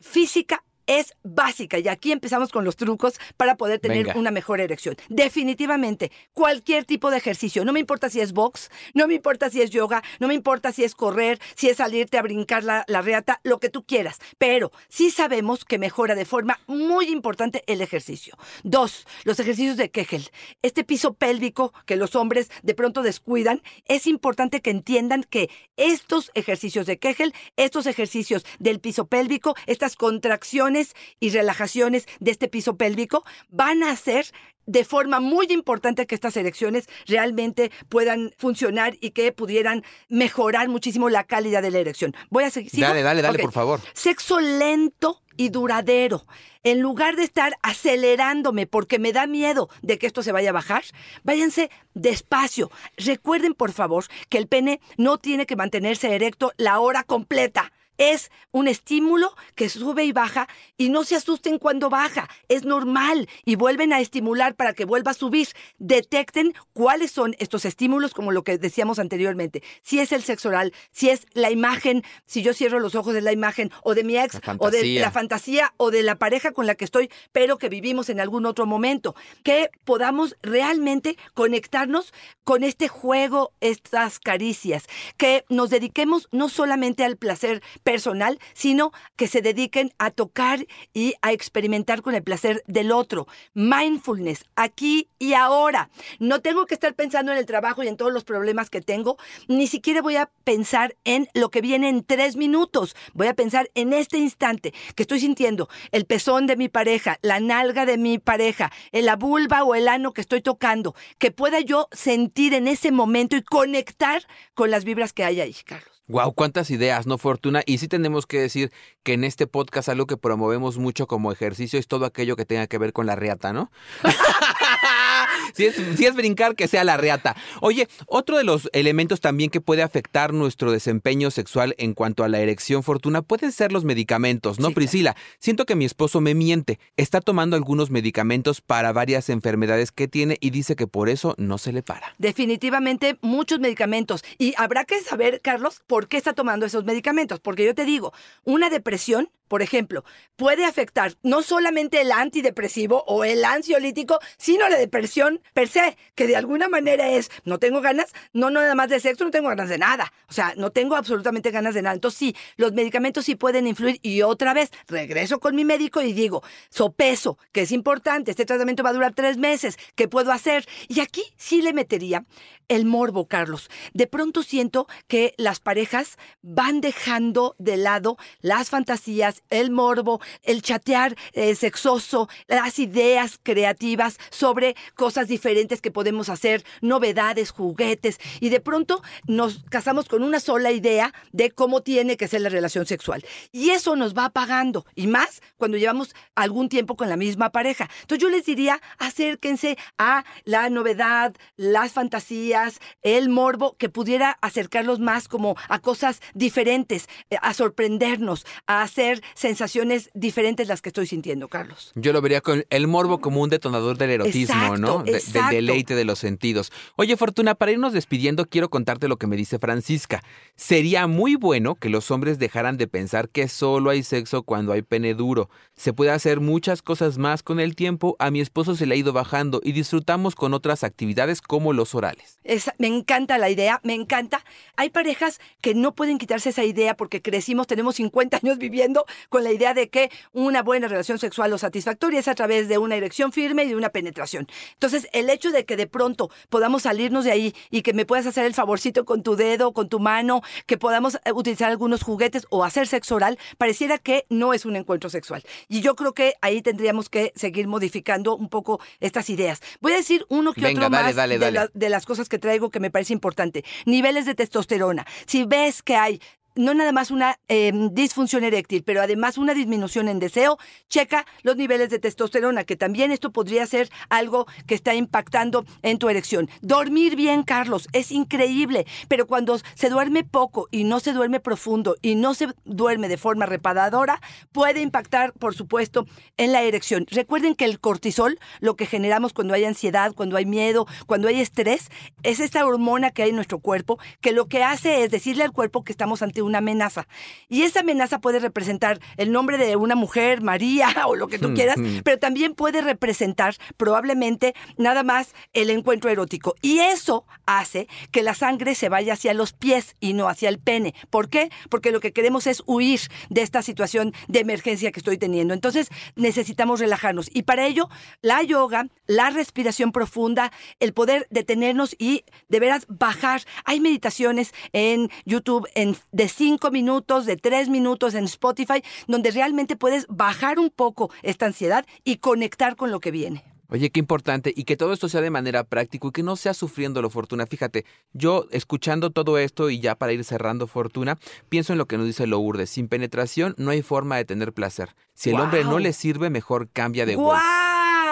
física 0.00 0.64
es 0.86 1.14
básica 1.22 1.78
y 1.78 1.88
aquí 1.88 2.12
empezamos 2.12 2.50
con 2.50 2.64
los 2.64 2.76
trucos 2.76 3.18
para 3.36 3.56
poder 3.56 3.80
tener 3.80 4.06
Venga. 4.06 4.18
una 4.18 4.30
mejor 4.30 4.60
erección. 4.60 4.96
Definitivamente, 5.08 6.10
cualquier 6.32 6.84
tipo 6.84 7.10
de 7.10 7.18
ejercicio, 7.18 7.64
no 7.64 7.72
me 7.72 7.80
importa 7.80 8.10
si 8.10 8.20
es 8.20 8.32
box, 8.32 8.70
no 8.94 9.06
me 9.06 9.14
importa 9.14 9.50
si 9.50 9.62
es 9.62 9.70
yoga, 9.70 10.02
no 10.18 10.28
me 10.28 10.34
importa 10.34 10.72
si 10.72 10.84
es 10.84 10.94
correr, 10.94 11.40
si 11.54 11.68
es 11.68 11.76
salirte 11.78 12.18
a 12.18 12.22
brincar 12.22 12.64
la, 12.64 12.84
la 12.88 13.02
reata, 13.02 13.40
lo 13.44 13.60
que 13.60 13.68
tú 13.68 13.84
quieras, 13.84 14.18
pero 14.38 14.72
sí 14.88 15.10
sabemos 15.10 15.64
que 15.64 15.78
mejora 15.78 16.14
de 16.14 16.24
forma 16.24 16.60
muy 16.66 17.06
importante 17.06 17.62
el 17.66 17.80
ejercicio. 17.80 18.36
Dos, 18.62 19.06
los 19.24 19.38
ejercicios 19.40 19.76
de 19.76 19.90
Kegel. 19.90 20.30
Este 20.62 20.84
piso 20.84 21.14
pélvico 21.14 21.72
que 21.86 21.96
los 21.96 22.16
hombres 22.16 22.50
de 22.62 22.74
pronto 22.74 23.02
descuidan, 23.02 23.62
es 23.86 24.06
importante 24.06 24.60
que 24.60 24.70
entiendan 24.70 25.24
que 25.24 25.50
estos 25.76 26.30
ejercicios 26.34 26.86
de 26.86 26.98
Kegel, 26.98 27.34
estos 27.56 27.86
ejercicios 27.86 28.44
del 28.58 28.80
piso 28.80 29.06
pélvico, 29.06 29.54
estas 29.66 29.96
contracciones 29.96 30.79
y 31.18 31.30
relajaciones 31.30 32.06
de 32.20 32.30
este 32.30 32.48
piso 32.48 32.76
pélvico 32.76 33.24
van 33.48 33.82
a 33.82 33.90
hacer 33.90 34.26
de 34.66 34.84
forma 34.84 35.18
muy 35.18 35.46
importante 35.50 36.06
que 36.06 36.14
estas 36.14 36.36
erecciones 36.36 36.88
realmente 37.06 37.72
puedan 37.88 38.32
funcionar 38.38 38.96
y 39.00 39.10
que 39.10 39.32
pudieran 39.32 39.82
mejorar 40.08 40.68
muchísimo 40.68 41.08
la 41.08 41.24
calidad 41.24 41.60
de 41.62 41.72
la 41.72 41.78
erección. 41.78 42.14
Voy 42.30 42.44
a 42.44 42.50
seguir. 42.50 42.70
¿sigo? 42.70 42.86
Dale, 42.86 43.02
dale, 43.02 43.20
dale, 43.20 43.38
por 43.40 43.52
favor. 43.52 43.80
Sexo 43.94 44.38
lento 44.38 45.22
y 45.36 45.48
duradero. 45.48 46.24
En 46.62 46.80
lugar 46.80 47.16
de 47.16 47.24
estar 47.24 47.56
acelerándome 47.62 48.66
porque 48.66 48.98
me 48.98 49.12
da 49.12 49.26
miedo 49.26 49.70
de 49.82 49.98
que 49.98 50.06
esto 50.06 50.22
se 50.22 50.32
vaya 50.32 50.50
a 50.50 50.52
bajar, 50.52 50.84
váyanse 51.24 51.70
despacio. 51.94 52.70
Recuerden, 52.96 53.54
por 53.54 53.72
favor, 53.72 54.04
que 54.28 54.38
el 54.38 54.46
pene 54.46 54.80
no 54.98 55.18
tiene 55.18 55.46
que 55.46 55.56
mantenerse 55.56 56.14
erecto 56.14 56.52
la 56.58 56.78
hora 56.78 57.02
completa. 57.02 57.72
Es 58.00 58.30
un 58.50 58.66
estímulo 58.66 59.36
que 59.54 59.68
sube 59.68 60.04
y 60.04 60.12
baja 60.12 60.48
y 60.78 60.88
no 60.88 61.04
se 61.04 61.16
asusten 61.16 61.58
cuando 61.58 61.90
baja. 61.90 62.30
Es 62.48 62.64
normal 62.64 63.28
y 63.44 63.56
vuelven 63.56 63.92
a 63.92 64.00
estimular 64.00 64.54
para 64.54 64.72
que 64.72 64.86
vuelva 64.86 65.10
a 65.10 65.14
subir. 65.14 65.48
Detecten 65.78 66.54
cuáles 66.72 67.10
son 67.10 67.36
estos 67.38 67.66
estímulos, 67.66 68.14
como 68.14 68.32
lo 68.32 68.42
que 68.42 68.56
decíamos 68.56 68.98
anteriormente. 68.98 69.62
Si 69.82 70.00
es 70.00 70.12
el 70.12 70.22
sexo 70.22 70.48
oral, 70.48 70.72
si 70.90 71.10
es 71.10 71.26
la 71.34 71.50
imagen, 71.50 72.02
si 72.24 72.40
yo 72.40 72.54
cierro 72.54 72.80
los 72.80 72.94
ojos 72.94 73.12
de 73.12 73.20
la 73.20 73.32
imagen 73.32 73.70
o 73.82 73.94
de 73.94 74.02
mi 74.02 74.16
ex 74.16 74.40
o 74.56 74.70
de 74.70 74.98
la 74.98 75.10
fantasía 75.10 75.74
o 75.76 75.90
de 75.90 76.02
la 76.02 76.16
pareja 76.16 76.52
con 76.52 76.66
la 76.66 76.76
que 76.76 76.86
estoy, 76.86 77.10
pero 77.32 77.58
que 77.58 77.68
vivimos 77.68 78.08
en 78.08 78.18
algún 78.18 78.46
otro 78.46 78.64
momento. 78.64 79.14
Que 79.44 79.68
podamos 79.84 80.38
realmente 80.40 81.18
conectarnos 81.34 82.14
con 82.44 82.64
este 82.64 82.88
juego, 82.88 83.52
estas 83.60 84.20
caricias. 84.20 84.86
Que 85.18 85.44
nos 85.50 85.68
dediquemos 85.68 86.28
no 86.32 86.48
solamente 86.48 87.04
al 87.04 87.18
placer 87.18 87.62
personal, 87.90 88.38
sino 88.54 88.92
que 89.16 89.26
se 89.26 89.42
dediquen 89.42 89.92
a 89.98 90.12
tocar 90.12 90.64
y 90.94 91.14
a 91.22 91.32
experimentar 91.32 92.02
con 92.02 92.14
el 92.14 92.22
placer 92.22 92.62
del 92.68 92.92
otro. 92.92 93.26
Mindfulness, 93.54 94.44
aquí 94.54 95.08
y 95.18 95.32
ahora. 95.32 95.90
No 96.20 96.40
tengo 96.40 96.66
que 96.66 96.74
estar 96.74 96.94
pensando 96.94 97.32
en 97.32 97.38
el 97.38 97.46
trabajo 97.46 97.82
y 97.82 97.88
en 97.88 97.96
todos 97.96 98.12
los 98.12 98.22
problemas 98.22 98.70
que 98.70 98.80
tengo, 98.80 99.16
ni 99.48 99.66
siquiera 99.66 100.02
voy 100.02 100.14
a 100.14 100.30
pensar 100.44 100.94
en 101.02 101.28
lo 101.34 101.50
que 101.50 101.62
viene 101.62 101.88
en 101.88 102.04
tres 102.04 102.36
minutos. 102.36 102.94
Voy 103.12 103.26
a 103.26 103.34
pensar 103.34 103.68
en 103.74 103.92
este 103.92 104.18
instante 104.18 104.72
que 104.94 105.02
estoy 105.02 105.18
sintiendo 105.18 105.68
el 105.90 106.04
pezón 106.04 106.46
de 106.46 106.54
mi 106.54 106.68
pareja, 106.68 107.18
la 107.22 107.40
nalga 107.40 107.86
de 107.86 107.98
mi 107.98 108.18
pareja, 108.20 108.70
la 108.92 109.16
vulva 109.16 109.64
o 109.64 109.74
el 109.74 109.88
ano 109.88 110.12
que 110.12 110.20
estoy 110.20 110.42
tocando, 110.42 110.94
que 111.18 111.32
pueda 111.32 111.58
yo 111.58 111.88
sentir 111.90 112.54
en 112.54 112.68
ese 112.68 112.92
momento 112.92 113.34
y 113.34 113.42
conectar 113.42 114.22
con 114.54 114.70
las 114.70 114.84
vibras 114.84 115.12
que 115.12 115.24
hay 115.24 115.40
ahí, 115.40 115.56
Carlos. 115.64 115.89
Wow, 116.06 116.34
cuántas 116.34 116.70
ideas, 116.70 117.06
¿no, 117.06 117.18
Fortuna? 117.18 117.62
Y 117.66 117.78
sí 117.78 117.86
tenemos 117.86 118.26
que 118.26 118.40
decir 118.40 118.72
que 119.04 119.12
en 119.12 119.22
este 119.22 119.46
podcast 119.46 119.88
algo 119.88 120.06
que 120.06 120.16
promovemos 120.16 120.76
mucho 120.76 121.06
como 121.06 121.30
ejercicio 121.30 121.78
es 121.78 121.86
todo 121.86 122.04
aquello 122.04 122.34
que 122.34 122.44
tenga 122.44 122.66
que 122.66 122.78
ver 122.78 122.92
con 122.92 123.06
la 123.06 123.14
reata, 123.14 123.52
¿no? 123.52 123.70
si, 125.54 125.66
es, 125.66 125.76
si 125.96 126.06
es 126.06 126.14
brincar, 126.14 126.54
que 126.54 126.68
sea 126.68 126.84
la 126.84 126.96
reata. 126.96 127.36
Oye, 127.60 127.88
otro 128.06 128.36
de 128.36 128.44
los 128.44 128.68
elementos 128.72 129.20
también 129.20 129.50
que 129.50 129.60
puede 129.60 129.82
afectar 129.82 130.32
nuestro 130.32 130.72
desempeño 130.72 131.30
sexual 131.30 131.74
en 131.78 131.94
cuanto 131.94 132.24
a 132.24 132.28
la 132.28 132.40
erección, 132.40 132.82
Fortuna, 132.82 133.22
pueden 133.22 133.52
ser 133.52 133.72
los 133.72 133.84
medicamentos, 133.84 134.58
¿no, 134.58 134.68
Sí, 134.68 134.74
claro. 134.74 134.74
Priscila? 134.74 135.16
Siento 135.38 135.66
que 135.66 135.76
mi 135.76 135.84
esposo 135.84 136.20
me 136.20 136.34
miente. 136.34 136.78
Está 136.96 137.20
tomando 137.20 137.56
algunos 137.56 137.90
medicamentos 137.90 138.60
para 138.60 138.92
varias 138.92 139.28
enfermedades 139.28 139.92
que 139.92 140.08
tiene 140.08 140.36
y 140.40 140.50
dice 140.50 140.76
que 140.76 140.86
por 140.86 141.08
eso 141.08 141.34
no 141.38 141.58
se 141.58 141.72
le 141.72 141.82
para. 141.82 142.14
Definitivamente 142.18 143.18
muchos 143.20 143.60
medicamentos. 143.60 144.24
Y 144.38 144.54
habrá 144.56 144.84
que 144.84 145.00
saber, 145.00 145.40
Carlos, 145.42 145.82
por 145.86 146.08
qué 146.08 146.16
está 146.16 146.32
tomando 146.32 146.66
esos 146.66 146.84
medicamentos. 146.84 147.40
Porque 147.40 147.64
yo 147.64 147.74
te 147.74 147.84
digo, 147.84 148.12
una 148.44 148.70
depresión, 148.70 149.30
por 149.50 149.62
ejemplo, 149.62 150.04
puede 150.36 150.64
afectar 150.64 151.16
no 151.24 151.42
solamente 151.42 152.00
el 152.00 152.12
antidepresivo 152.12 153.02
o 153.08 153.24
el 153.24 153.44
ansiolítico, 153.44 154.20
sino 154.38 154.68
la 154.68 154.78
depresión 154.78 155.42
per 155.54 155.66
se, 155.66 155.96
que 156.14 156.28
de 156.28 156.36
alguna 156.36 156.68
manera 156.68 157.08
es, 157.08 157.32
no 157.42 157.58
tengo 157.58 157.80
ganas, 157.80 158.12
no 158.32 158.50
nada 158.50 158.76
más 158.76 158.90
de 158.90 159.00
sexo, 159.00 159.24
no 159.24 159.32
tengo 159.32 159.48
ganas 159.48 159.68
de 159.68 159.78
nada. 159.78 160.12
O 160.28 160.32
sea, 160.32 160.54
no 160.56 160.70
tengo 160.70 160.94
absolutamente 160.94 161.50
ganas 161.50 161.74
de 161.74 161.82
nada. 161.82 161.96
Entonces 161.96 162.16
sí, 162.16 162.36
los 162.56 162.74
medicamentos 162.74 163.24
sí 163.24 163.34
pueden 163.34 163.66
influir. 163.66 163.98
Y 164.02 164.22
otra 164.22 164.54
vez, 164.54 164.70
regreso 164.86 165.40
con 165.40 165.56
mi 165.56 165.64
médico 165.64 166.00
y 166.00 166.12
digo, 166.12 166.44
sopeso, 166.68 167.36
que 167.50 167.62
es 167.62 167.72
importante, 167.72 168.30
este 168.30 168.46
tratamiento 168.46 168.84
va 168.84 168.90
a 168.90 168.92
durar 168.92 169.14
tres 169.14 169.36
meses, 169.36 169.78
¿qué 169.96 170.06
puedo 170.06 170.30
hacer? 170.30 170.64
Y 170.86 171.00
aquí 171.00 171.24
sí 171.36 171.60
le 171.60 171.72
metería 171.72 172.24
el 172.68 172.86
morbo, 172.86 173.26
Carlos. 173.26 173.68
De 173.94 174.06
pronto 174.06 174.44
siento 174.44 174.86
que 175.08 175.34
las 175.38 175.58
parejas 175.58 176.18
van 176.40 176.80
dejando 176.80 177.56
de 177.58 177.76
lado 177.76 178.16
las 178.42 178.70
fantasías, 178.70 179.39
el 179.48 179.70
morbo, 179.70 180.20
el 180.42 180.62
chatear 180.62 181.16
eh, 181.32 181.54
sexoso, 181.54 182.28
las 182.46 182.78
ideas 182.78 183.38
creativas 183.42 184.18
sobre 184.30 184.76
cosas 184.94 185.28
diferentes 185.28 185.80
que 185.80 185.90
podemos 185.90 186.28
hacer, 186.28 186.64
novedades, 186.80 187.50
juguetes, 187.50 188.18
y 188.40 188.48
de 188.48 188.60
pronto 188.60 189.02
nos 189.26 189.64
casamos 189.70 190.08
con 190.08 190.22
una 190.22 190.40
sola 190.40 190.72
idea 190.72 191.12
de 191.32 191.50
cómo 191.50 191.82
tiene 191.82 192.16
que 192.16 192.28
ser 192.28 192.42
la 192.42 192.48
relación 192.48 192.86
sexual. 192.86 193.24
Y 193.52 193.70
eso 193.70 193.96
nos 193.96 194.16
va 194.16 194.26
apagando, 194.26 194.86
y 194.94 195.06
más 195.06 195.40
cuando 195.56 195.78
llevamos 195.78 196.14
algún 196.34 196.68
tiempo 196.68 196.96
con 196.96 197.08
la 197.08 197.16
misma 197.16 197.50
pareja. 197.50 197.88
Entonces 198.02 198.22
yo 198.22 198.30
les 198.30 198.44
diría, 198.44 198.80
acérquense 198.98 199.76
a 199.98 200.24
la 200.44 200.70
novedad, 200.70 201.34
las 201.56 201.92
fantasías, 201.92 202.80
el 203.02 203.28
morbo, 203.28 203.76
que 203.76 203.88
pudiera 203.88 204.38
acercarlos 204.40 205.00
más 205.00 205.28
como 205.28 205.56
a 205.68 205.78
cosas 205.78 206.20
diferentes, 206.34 207.08
eh, 207.30 207.36
a 207.40 207.54
sorprendernos, 207.54 208.46
a 208.66 208.82
hacer 208.82 209.22
sensaciones 209.34 210.10
diferentes 210.14 210.68
las 210.68 210.82
que 210.82 210.88
estoy 210.90 211.06
sintiendo, 211.06 211.48
Carlos. 211.48 211.92
Yo 211.94 212.12
lo 212.12 212.20
vería 212.20 212.40
con 212.40 212.64
el 212.70 212.86
morbo 212.86 213.20
como 213.20 213.40
un 213.42 213.50
detonador 213.50 213.98
del 213.98 214.10
erotismo, 214.10 214.54
Exacto, 214.54 214.76
¿no? 214.78 215.02
De- 215.02 215.12
del 215.12 215.48
deleite 215.50 215.94
de 215.94 216.04
los 216.04 216.18
sentidos. 216.18 216.72
Oye, 216.96 217.16
Fortuna, 217.16 217.54
para 217.54 217.72
irnos 217.72 217.92
despidiendo, 217.92 218.46
quiero 218.46 218.68
contarte 218.70 219.08
lo 219.08 219.16
que 219.16 219.26
me 219.26 219.36
dice 219.36 219.58
Francisca. 219.58 220.22
Sería 220.56 221.06
muy 221.06 221.36
bueno 221.36 221.74
que 221.74 221.88
los 221.88 222.10
hombres 222.10 222.38
dejaran 222.38 222.76
de 222.76 222.86
pensar 222.86 223.28
que 223.28 223.48
solo 223.48 223.90
hay 223.90 224.02
sexo 224.02 224.42
cuando 224.42 224.72
hay 224.72 224.82
pene 224.82 225.14
duro. 225.14 225.48
Se 225.76 225.92
puede 225.92 226.10
hacer 226.10 226.40
muchas 226.40 226.82
cosas 226.82 227.18
más 227.18 227.42
con 227.42 227.60
el 227.60 227.74
tiempo. 227.74 228.16
A 228.18 228.30
mi 228.30 228.40
esposo 228.40 228.76
se 228.76 228.86
le 228.86 228.94
ha 228.94 228.98
ido 228.98 229.12
bajando 229.12 229.60
y 229.64 229.72
disfrutamos 229.72 230.34
con 230.34 230.52
otras 230.54 230.84
actividades 230.84 231.40
como 231.40 231.72
los 231.72 231.94
orales. 231.94 232.38
Me 232.78 232.86
encanta 232.88 233.38
la 233.38 233.48
idea, 233.50 233.80
me 233.82 233.94
encanta. 233.94 234.44
Hay 234.76 234.90
parejas 234.90 235.40
que 235.60 235.74
no 235.74 235.94
pueden 235.94 236.18
quitarse 236.18 236.50
esa 236.50 236.64
idea 236.64 236.96
porque 236.96 237.22
crecimos, 237.22 237.66
tenemos 237.66 237.96
50 237.96 238.38
años 238.42 238.58
viviendo 238.58 239.04
con 239.28 239.44
la 239.44 239.52
idea 239.52 239.74
de 239.74 239.88
que 239.90 240.10
una 240.32 240.62
buena 240.62 240.88
relación 240.88 241.18
sexual 241.18 241.52
o 241.52 241.58
satisfactoria 241.58 242.20
es 242.20 242.28
a 242.28 242.34
través 242.34 242.68
de 242.68 242.78
una 242.78 242.96
erección 242.96 243.32
firme 243.32 243.64
y 243.64 243.68
de 243.68 243.76
una 243.76 243.90
penetración. 243.90 244.46
Entonces, 244.74 245.08
el 245.12 245.28
hecho 245.30 245.50
de 245.50 245.64
que 245.64 245.76
de 245.76 245.86
pronto 245.86 246.30
podamos 246.48 246.82
salirnos 246.82 247.24
de 247.24 247.32
ahí 247.32 247.54
y 247.70 247.82
que 247.82 247.92
me 247.92 248.06
puedas 248.06 248.26
hacer 248.26 248.44
el 248.46 248.54
favorcito 248.54 249.04
con 249.04 249.22
tu 249.22 249.36
dedo, 249.36 249.72
con 249.72 249.88
tu 249.88 250.00
mano, 250.00 250.42
que 250.66 250.78
podamos 250.78 251.16
eh, 251.24 251.32
utilizar 251.32 251.70
algunos 251.70 252.02
juguetes 252.02 252.46
o 252.50 252.64
hacer 252.64 252.86
sexo 252.86 253.16
oral, 253.16 253.38
pareciera 253.58 253.98
que 253.98 254.26
no 254.28 254.54
es 254.54 254.64
un 254.64 254.76
encuentro 254.76 255.10
sexual. 255.10 255.42
Y 255.68 255.80
yo 255.80 255.94
creo 255.96 256.14
que 256.14 256.34
ahí 256.40 256.62
tendríamos 256.62 257.08
que 257.08 257.32
seguir 257.36 257.68
modificando 257.68 258.36
un 258.36 258.48
poco 258.48 258.80
estas 259.00 259.30
ideas. 259.30 259.60
Voy 259.80 259.92
a 259.92 259.96
decir 259.96 260.24
uno 260.28 260.52
que 260.52 260.60
Venga, 260.60 260.86
otro 260.86 260.90
dale, 260.90 261.04
más 261.08 261.16
dale, 261.16 261.34
de 261.34 261.40
dale. 261.40 261.52
la- 261.58 261.70
de 261.72 261.88
las 261.88 262.06
cosas 262.06 262.28
que 262.28 262.38
traigo 262.38 262.70
que 262.70 262.80
me 262.80 262.90
parece 262.90 263.12
importante. 263.12 263.64
Niveles 263.86 264.26
de 264.26 264.34
testosterona. 264.34 265.06
Si 265.26 265.44
ves 265.44 265.82
que 265.82 265.96
hay 265.96 266.20
no 266.54 266.74
nada 266.74 266.92
más 266.92 267.10
una 267.10 267.38
eh, 267.48 267.72
disfunción 267.92 268.44
eréctil, 268.44 268.82
pero 268.84 269.02
además 269.02 269.38
una 269.38 269.54
disminución 269.54 270.08
en 270.08 270.18
deseo, 270.18 270.58
checa 270.88 271.26
los 271.42 271.56
niveles 271.56 271.90
de 271.90 271.98
testosterona, 271.98 272.64
que 272.64 272.76
también 272.76 273.12
esto 273.12 273.30
podría 273.30 273.66
ser 273.66 273.90
algo 274.08 274.46
que 274.66 274.74
está 274.74 274.94
impactando 274.94 275.64
en 275.82 275.98
tu 275.98 276.08
erección. 276.08 276.48
Dormir 276.60 277.16
bien, 277.16 277.42
Carlos, 277.42 277.88
es 277.92 278.10
increíble, 278.12 278.86
pero 279.08 279.26
cuando 279.26 279.58
se 279.74 279.88
duerme 279.88 280.24
poco 280.24 280.68
y 280.70 280.84
no 280.84 281.00
se 281.00 281.12
duerme 281.12 281.40
profundo 281.40 281.96
y 282.02 282.14
no 282.14 282.34
se 282.34 282.48
duerme 282.64 283.08
de 283.08 283.16
forma 283.16 283.46
reparadora, 283.46 284.20
puede 284.52 284.80
impactar, 284.80 285.32
por 285.32 285.54
supuesto, 285.54 286.06
en 286.36 286.52
la 286.52 286.62
erección. 286.62 287.06
Recuerden 287.10 287.54
que 287.54 287.64
el 287.64 287.80
cortisol, 287.80 288.38
lo 288.60 288.76
que 288.76 288.86
generamos 288.86 289.32
cuando 289.32 289.54
hay 289.54 289.64
ansiedad, 289.64 290.12
cuando 290.14 290.36
hay 290.36 290.46
miedo, 290.46 290.86
cuando 291.06 291.28
hay 291.28 291.40
estrés, 291.40 291.90
es 292.22 292.40
esta 292.40 292.66
hormona 292.66 293.10
que 293.10 293.22
hay 293.22 293.30
en 293.30 293.36
nuestro 293.36 293.58
cuerpo 293.58 293.98
que 294.20 294.32
lo 294.32 294.46
que 294.46 294.62
hace 294.62 295.04
es 295.04 295.10
decirle 295.10 295.44
al 295.44 295.52
cuerpo 295.52 295.84
que 295.84 295.92
estamos 295.92 296.22
ante 296.22 296.39
una 296.42 296.58
amenaza. 296.58 297.06
Y 297.48 297.62
esa 297.62 297.80
amenaza 297.80 298.20
puede 298.20 298.38
representar 298.38 299.00
el 299.16 299.32
nombre 299.32 299.58
de 299.58 299.76
una 299.76 299.94
mujer, 299.94 300.42
María 300.42 300.94
o 301.06 301.16
lo 301.16 301.28
que 301.28 301.38
tú 301.38 301.54
quieras, 301.54 301.76
pero 302.04 302.18
también 302.18 302.54
puede 302.54 302.80
representar 302.80 303.56
probablemente 303.76 304.54
nada 304.76 305.02
más 305.02 305.34
el 305.52 305.70
encuentro 305.70 306.10
erótico. 306.10 306.54
Y 306.62 306.78
eso 306.78 307.24
hace 307.46 307.88
que 308.10 308.22
la 308.22 308.34
sangre 308.34 308.74
se 308.74 308.88
vaya 308.88 309.14
hacia 309.14 309.34
los 309.34 309.52
pies 309.52 309.94
y 310.00 310.12
no 310.12 310.28
hacia 310.28 310.48
el 310.48 310.58
pene. 310.58 310.94
¿Por 311.10 311.28
qué? 311.28 311.50
Porque 311.68 311.92
lo 311.92 312.00
que 312.00 312.12
queremos 312.12 312.46
es 312.46 312.62
huir 312.66 313.00
de 313.28 313.42
esta 313.42 313.62
situación 313.62 314.12
de 314.28 314.40
emergencia 314.40 314.92
que 314.92 315.00
estoy 315.00 315.18
teniendo. 315.18 315.54
Entonces 315.54 315.88
necesitamos 316.16 316.80
relajarnos. 316.80 317.28
Y 317.32 317.42
para 317.42 317.66
ello, 317.66 317.88
la 318.22 318.42
yoga, 318.42 318.88
la 319.06 319.30
respiración 319.30 319.92
profunda, 319.92 320.52
el 320.78 320.92
poder 320.92 321.26
detenernos 321.30 321.94
y 321.98 322.24
de 322.48 322.60
veras 322.60 322.86
bajar. 322.88 323.42
Hay 323.64 323.80
meditaciones 323.80 324.52
en 324.72 325.10
YouTube 325.24 325.68
en, 325.74 325.96
de 326.12 326.28
cinco 326.32 326.70
minutos, 326.70 327.26
de 327.26 327.36
tres 327.36 327.68
minutos 327.68 328.14
en 328.14 328.24
Spotify, 328.24 328.82
donde 329.06 329.30
realmente 329.30 329.76
puedes 329.76 330.06
bajar 330.08 330.58
un 330.58 330.70
poco 330.70 331.10
esta 331.22 331.46
ansiedad 331.46 331.86
y 332.04 332.16
conectar 332.16 332.76
con 332.76 332.90
lo 332.90 333.00
que 333.00 333.10
viene. 333.10 333.44
Oye, 333.72 333.90
qué 333.90 334.00
importante 334.00 334.52
y 334.54 334.64
que 334.64 334.76
todo 334.76 334.92
esto 334.92 335.08
sea 335.08 335.20
de 335.20 335.30
manera 335.30 335.62
práctica 335.62 336.08
y 336.08 336.10
que 336.10 336.24
no 336.24 336.34
sea 336.34 336.54
sufriendo 336.54 337.02
lo 337.02 337.08
Fortuna. 337.08 337.46
Fíjate, 337.46 337.84
yo 338.12 338.46
escuchando 338.50 339.10
todo 339.10 339.38
esto 339.38 339.70
y 339.70 339.78
ya 339.78 339.94
para 339.94 340.12
ir 340.12 340.24
cerrando 340.24 340.66
Fortuna, 340.66 341.18
pienso 341.48 341.72
en 341.72 341.78
lo 341.78 341.86
que 341.86 341.96
nos 341.96 342.06
dice 342.06 342.26
Lourdes. 342.26 342.68
Sin 342.68 342.88
penetración 342.88 343.54
no 343.58 343.70
hay 343.70 343.82
forma 343.82 344.16
de 344.16 344.24
tener 344.24 344.52
placer. 344.52 344.96
Si 345.14 345.30
el 345.30 345.38
hombre 345.38 345.62
no 345.62 345.78
le 345.78 345.92
sirve, 345.92 346.30
mejor 346.30 346.68
cambia 346.68 347.06
de 347.06 347.14
golpe. 347.14 347.40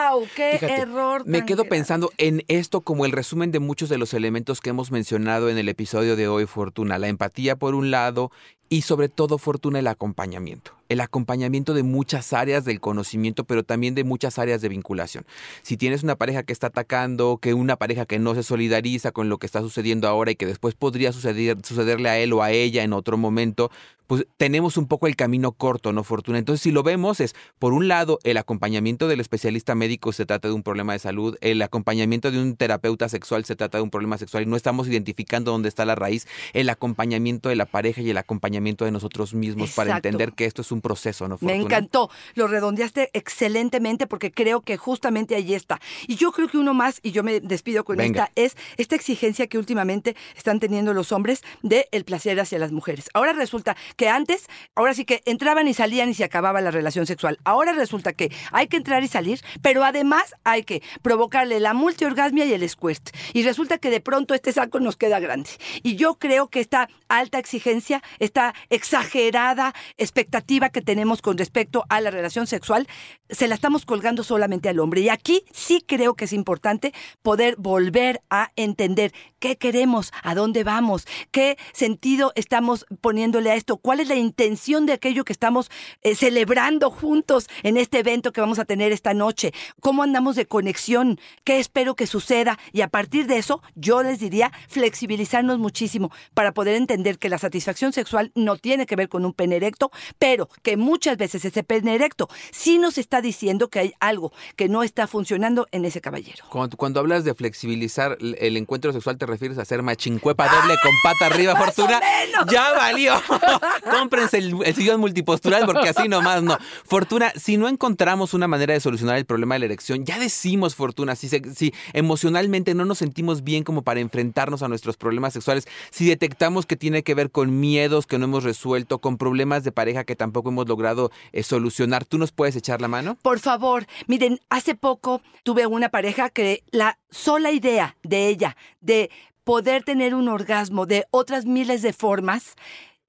¡Guau! 0.08 0.26
¡Qué 0.34 0.52
Fíjate, 0.52 0.82
error! 0.82 1.26
Me 1.26 1.44
quedo 1.44 1.64
pensando 1.64 2.10
en 2.18 2.44
esto 2.48 2.80
como 2.80 3.04
el 3.04 3.12
resumen 3.12 3.52
de 3.52 3.58
muchos 3.58 3.88
de 3.88 3.98
los 3.98 4.14
elementos 4.14 4.60
que 4.60 4.70
hemos 4.70 4.90
mencionado 4.90 5.50
en 5.50 5.58
el 5.58 5.68
episodio 5.68 6.16
de 6.16 6.28
hoy, 6.28 6.46
Fortuna. 6.46 6.98
La 6.98 7.08
empatía 7.08 7.56
por 7.56 7.74
un 7.74 7.90
lado 7.90 8.30
y 8.68 8.82
sobre 8.82 9.08
todo, 9.08 9.38
Fortuna, 9.38 9.78
el 9.78 9.86
acompañamiento. 9.86 10.77
El 10.88 11.00
acompañamiento 11.00 11.74
de 11.74 11.82
muchas 11.82 12.32
áreas 12.32 12.64
del 12.64 12.80
conocimiento, 12.80 13.44
pero 13.44 13.62
también 13.62 13.94
de 13.94 14.04
muchas 14.04 14.38
áreas 14.38 14.60
de 14.60 14.68
vinculación. 14.68 15.24
Si 15.62 15.76
tienes 15.76 16.02
una 16.02 16.16
pareja 16.16 16.42
que 16.42 16.52
está 16.52 16.68
atacando, 16.68 17.38
que 17.38 17.54
una 17.54 17.76
pareja 17.76 18.06
que 18.06 18.18
no 18.18 18.34
se 18.34 18.42
solidariza 18.42 19.12
con 19.12 19.28
lo 19.28 19.38
que 19.38 19.46
está 19.46 19.60
sucediendo 19.60 20.08
ahora 20.08 20.30
y 20.30 20.36
que 20.36 20.46
después 20.46 20.74
podría 20.74 21.12
suceder, 21.12 21.58
sucederle 21.62 22.08
a 22.08 22.18
él 22.18 22.32
o 22.32 22.42
a 22.42 22.52
ella 22.52 22.82
en 22.82 22.92
otro 22.92 23.16
momento, 23.16 23.70
pues 24.08 24.26
tenemos 24.38 24.78
un 24.78 24.88
poco 24.88 25.06
el 25.06 25.16
camino 25.16 25.52
corto, 25.52 25.92
¿no, 25.92 26.02
Fortuna? 26.02 26.38
Entonces, 26.38 26.62
si 26.62 26.70
lo 26.70 26.82
vemos, 26.82 27.20
es, 27.20 27.36
por 27.58 27.74
un 27.74 27.88
lado, 27.88 28.18
el 28.24 28.38
acompañamiento 28.38 29.06
del 29.06 29.20
especialista 29.20 29.74
médico 29.74 30.12
se 30.12 30.24
trata 30.24 30.48
de 30.48 30.54
un 30.54 30.62
problema 30.62 30.94
de 30.94 30.98
salud, 30.98 31.36
el 31.42 31.60
acompañamiento 31.60 32.30
de 32.30 32.40
un 32.40 32.56
terapeuta 32.56 33.10
sexual 33.10 33.44
se 33.44 33.54
trata 33.54 33.76
de 33.76 33.82
un 33.82 33.90
problema 33.90 34.16
sexual 34.16 34.44
y 34.44 34.46
no 34.46 34.56
estamos 34.56 34.88
identificando 34.88 35.52
dónde 35.52 35.68
está 35.68 35.84
la 35.84 35.94
raíz, 35.94 36.26
el 36.54 36.70
acompañamiento 36.70 37.50
de 37.50 37.56
la 37.56 37.66
pareja 37.66 38.00
y 38.00 38.08
el 38.08 38.16
acompañamiento 38.16 38.86
de 38.86 38.92
nosotros 38.92 39.34
mismos 39.34 39.72
para 39.72 39.96
entender 39.96 40.32
que 40.32 40.46
esto 40.46 40.62
es 40.62 40.72
un 40.72 40.77
proceso, 40.80 41.28
¿no, 41.28 41.34
Me 41.36 41.38
Fortuna? 41.38 41.54
encantó. 41.62 42.10
Lo 42.34 42.46
redondeaste 42.46 43.10
excelentemente 43.12 44.06
porque 44.06 44.30
creo 44.30 44.60
que 44.60 44.76
justamente 44.76 45.34
ahí 45.34 45.54
está. 45.54 45.80
Y 46.06 46.16
yo 46.16 46.32
creo 46.32 46.48
que 46.48 46.58
uno 46.58 46.74
más, 46.74 47.00
y 47.02 47.12
yo 47.12 47.22
me 47.22 47.40
despido 47.40 47.84
con 47.84 47.96
Venga. 47.96 48.24
esta, 48.24 48.32
es 48.34 48.56
esta 48.76 48.94
exigencia 48.96 49.46
que 49.46 49.58
últimamente 49.58 50.16
están 50.36 50.60
teniendo 50.60 50.94
los 50.94 51.12
hombres 51.12 51.42
de 51.62 51.88
el 51.92 52.04
placer 52.04 52.38
hacia 52.40 52.58
las 52.58 52.72
mujeres. 52.72 53.10
Ahora 53.14 53.32
resulta 53.32 53.76
que 53.96 54.08
antes, 54.08 54.46
ahora 54.74 54.94
sí 54.94 55.04
que 55.04 55.22
entraban 55.24 55.68
y 55.68 55.74
salían 55.74 56.08
y 56.08 56.14
se 56.14 56.24
acababa 56.24 56.60
la 56.60 56.70
relación 56.70 57.06
sexual. 57.06 57.38
Ahora 57.44 57.72
resulta 57.72 58.12
que 58.12 58.32
hay 58.52 58.66
que 58.68 58.76
entrar 58.76 59.02
y 59.02 59.08
salir, 59.08 59.40
pero 59.62 59.84
además 59.84 60.34
hay 60.44 60.62
que 60.64 60.82
provocarle 61.02 61.60
la 61.60 61.74
multiorgasmia 61.74 62.44
y 62.44 62.52
el 62.52 62.68
squirt. 62.68 63.10
Y 63.32 63.42
resulta 63.42 63.78
que 63.78 63.90
de 63.90 64.00
pronto 64.00 64.34
este 64.34 64.52
saco 64.52 64.80
nos 64.80 64.96
queda 64.96 65.20
grande. 65.20 65.50
Y 65.82 65.96
yo 65.96 66.14
creo 66.14 66.48
que 66.48 66.60
esta 66.60 66.88
alta 67.08 67.38
exigencia, 67.38 68.02
esta 68.18 68.54
exagerada 68.70 69.74
expectativa 69.96 70.67
que 70.70 70.82
tenemos 70.82 71.22
con 71.22 71.38
respecto 71.38 71.84
a 71.88 72.00
la 72.00 72.10
relación 72.10 72.46
sexual, 72.46 72.86
se 73.28 73.48
la 73.48 73.54
estamos 73.54 73.84
colgando 73.84 74.22
solamente 74.22 74.68
al 74.68 74.80
hombre. 74.80 75.00
Y 75.00 75.08
aquí 75.08 75.44
sí 75.52 75.82
creo 75.86 76.14
que 76.14 76.24
es 76.24 76.32
importante 76.32 76.92
poder 77.22 77.56
volver 77.56 78.20
a 78.30 78.52
entender 78.56 79.12
qué 79.38 79.56
queremos, 79.56 80.12
a 80.22 80.34
dónde 80.34 80.64
vamos, 80.64 81.06
qué 81.30 81.58
sentido 81.72 82.32
estamos 82.34 82.86
poniéndole 83.00 83.50
a 83.50 83.54
esto, 83.54 83.76
cuál 83.76 84.00
es 84.00 84.08
la 84.08 84.16
intención 84.16 84.86
de 84.86 84.92
aquello 84.92 85.24
que 85.24 85.32
estamos 85.32 85.70
eh, 86.02 86.14
celebrando 86.14 86.90
juntos 86.90 87.48
en 87.62 87.76
este 87.76 88.00
evento 88.00 88.32
que 88.32 88.40
vamos 88.40 88.58
a 88.58 88.64
tener 88.64 88.92
esta 88.92 89.14
noche, 89.14 89.52
cómo 89.80 90.02
andamos 90.02 90.36
de 90.36 90.46
conexión, 90.46 91.18
qué 91.44 91.58
espero 91.58 91.94
que 91.94 92.06
suceda. 92.06 92.58
Y 92.72 92.80
a 92.80 92.88
partir 92.88 93.26
de 93.26 93.38
eso, 93.38 93.62
yo 93.74 94.02
les 94.02 94.18
diría 94.18 94.52
flexibilizarnos 94.68 95.58
muchísimo 95.58 96.10
para 96.34 96.52
poder 96.52 96.76
entender 96.76 97.18
que 97.18 97.28
la 97.28 97.38
satisfacción 97.38 97.92
sexual 97.92 98.32
no 98.34 98.56
tiene 98.56 98.86
que 98.86 98.96
ver 98.96 99.08
con 99.08 99.24
un 99.24 99.32
pene 99.32 99.56
erecto, 99.56 99.90
pero 100.18 100.48
que 100.62 100.76
muchas 100.76 101.16
veces 101.16 101.44
ese 101.44 101.62
pene 101.62 101.94
erecto 101.94 102.28
sí 102.50 102.78
nos 102.78 102.98
está 102.98 103.20
diciendo 103.20 103.68
que 103.68 103.78
hay 103.78 103.92
algo 104.00 104.32
que 104.56 104.68
no 104.68 104.82
está 104.82 105.06
funcionando 105.06 105.66
en 105.72 105.84
ese 105.84 106.00
caballero. 106.00 106.44
Cuando, 106.50 106.76
cuando 106.76 107.00
hablas 107.00 107.24
de 107.24 107.34
flexibilizar 107.34 108.16
el 108.20 108.56
encuentro 108.56 108.92
sexual, 108.92 109.18
¿te 109.18 109.26
refieres 109.26 109.58
a 109.58 109.62
hacer 109.62 109.82
machincuepa 109.82 110.48
doble 110.48 110.74
con 110.82 110.92
pata 111.02 111.26
arriba, 111.26 111.52
¡Ah! 111.56 111.58
Más 111.60 111.68
o 111.70 111.72
Fortuna? 111.82 112.00
menos. 112.00 112.46
¡Ya 112.52 112.72
valió! 112.74 113.14
Cómprense 113.90 114.38
el, 114.38 114.56
el 114.64 114.74
sillón 114.74 115.00
multipostural 115.00 115.64
porque 115.66 115.88
así 115.88 116.08
nomás 116.08 116.42
no. 116.42 116.56
Fortuna, 116.84 117.32
si 117.36 117.56
no 117.56 117.68
encontramos 117.68 118.34
una 118.34 118.48
manera 118.48 118.74
de 118.74 118.80
solucionar 118.80 119.16
el 119.16 119.24
problema 119.26 119.54
de 119.54 119.60
la 119.60 119.64
erección, 119.66 120.04
ya 120.04 120.18
decimos, 120.18 120.74
Fortuna, 120.74 121.16
si, 121.16 121.28
se- 121.28 121.54
si 121.54 121.72
emocionalmente 121.92 122.74
no 122.74 122.84
nos 122.84 122.98
sentimos 122.98 123.44
bien 123.44 123.64
como 123.64 123.82
para 123.82 124.00
enfrentarnos 124.00 124.62
a 124.62 124.68
nuestros 124.68 124.96
problemas 124.96 125.32
sexuales, 125.32 125.66
si 125.90 126.06
detectamos 126.08 126.66
que 126.66 126.76
tiene 126.76 127.02
que 127.02 127.14
ver 127.14 127.30
con 127.30 127.60
miedos 127.60 128.06
que 128.06 128.18
no 128.18 128.24
hemos 128.24 128.44
resuelto, 128.44 128.98
con 128.98 129.18
problemas 129.18 129.64
de 129.64 129.72
pareja 129.72 130.04
que 130.04 130.16
tampoco 130.16 130.47
hemos 130.50 130.68
logrado 130.68 131.10
eh, 131.32 131.42
solucionar, 131.42 132.04
¿tú 132.04 132.18
nos 132.18 132.32
puedes 132.32 132.56
echar 132.56 132.80
la 132.80 132.88
mano? 132.88 133.16
Por 133.22 133.40
favor, 133.40 133.86
miren, 134.06 134.40
hace 134.48 134.74
poco 134.74 135.22
tuve 135.42 135.66
una 135.66 135.88
pareja 135.88 136.30
que 136.30 136.62
la 136.70 136.98
sola 137.10 137.50
idea 137.50 137.96
de 138.02 138.28
ella 138.28 138.56
de 138.80 139.10
poder 139.44 139.82
tener 139.82 140.14
un 140.14 140.28
orgasmo 140.28 140.84
de 140.84 141.06
otras 141.10 141.46
miles 141.46 141.82
de 141.82 141.92
formas 141.92 142.54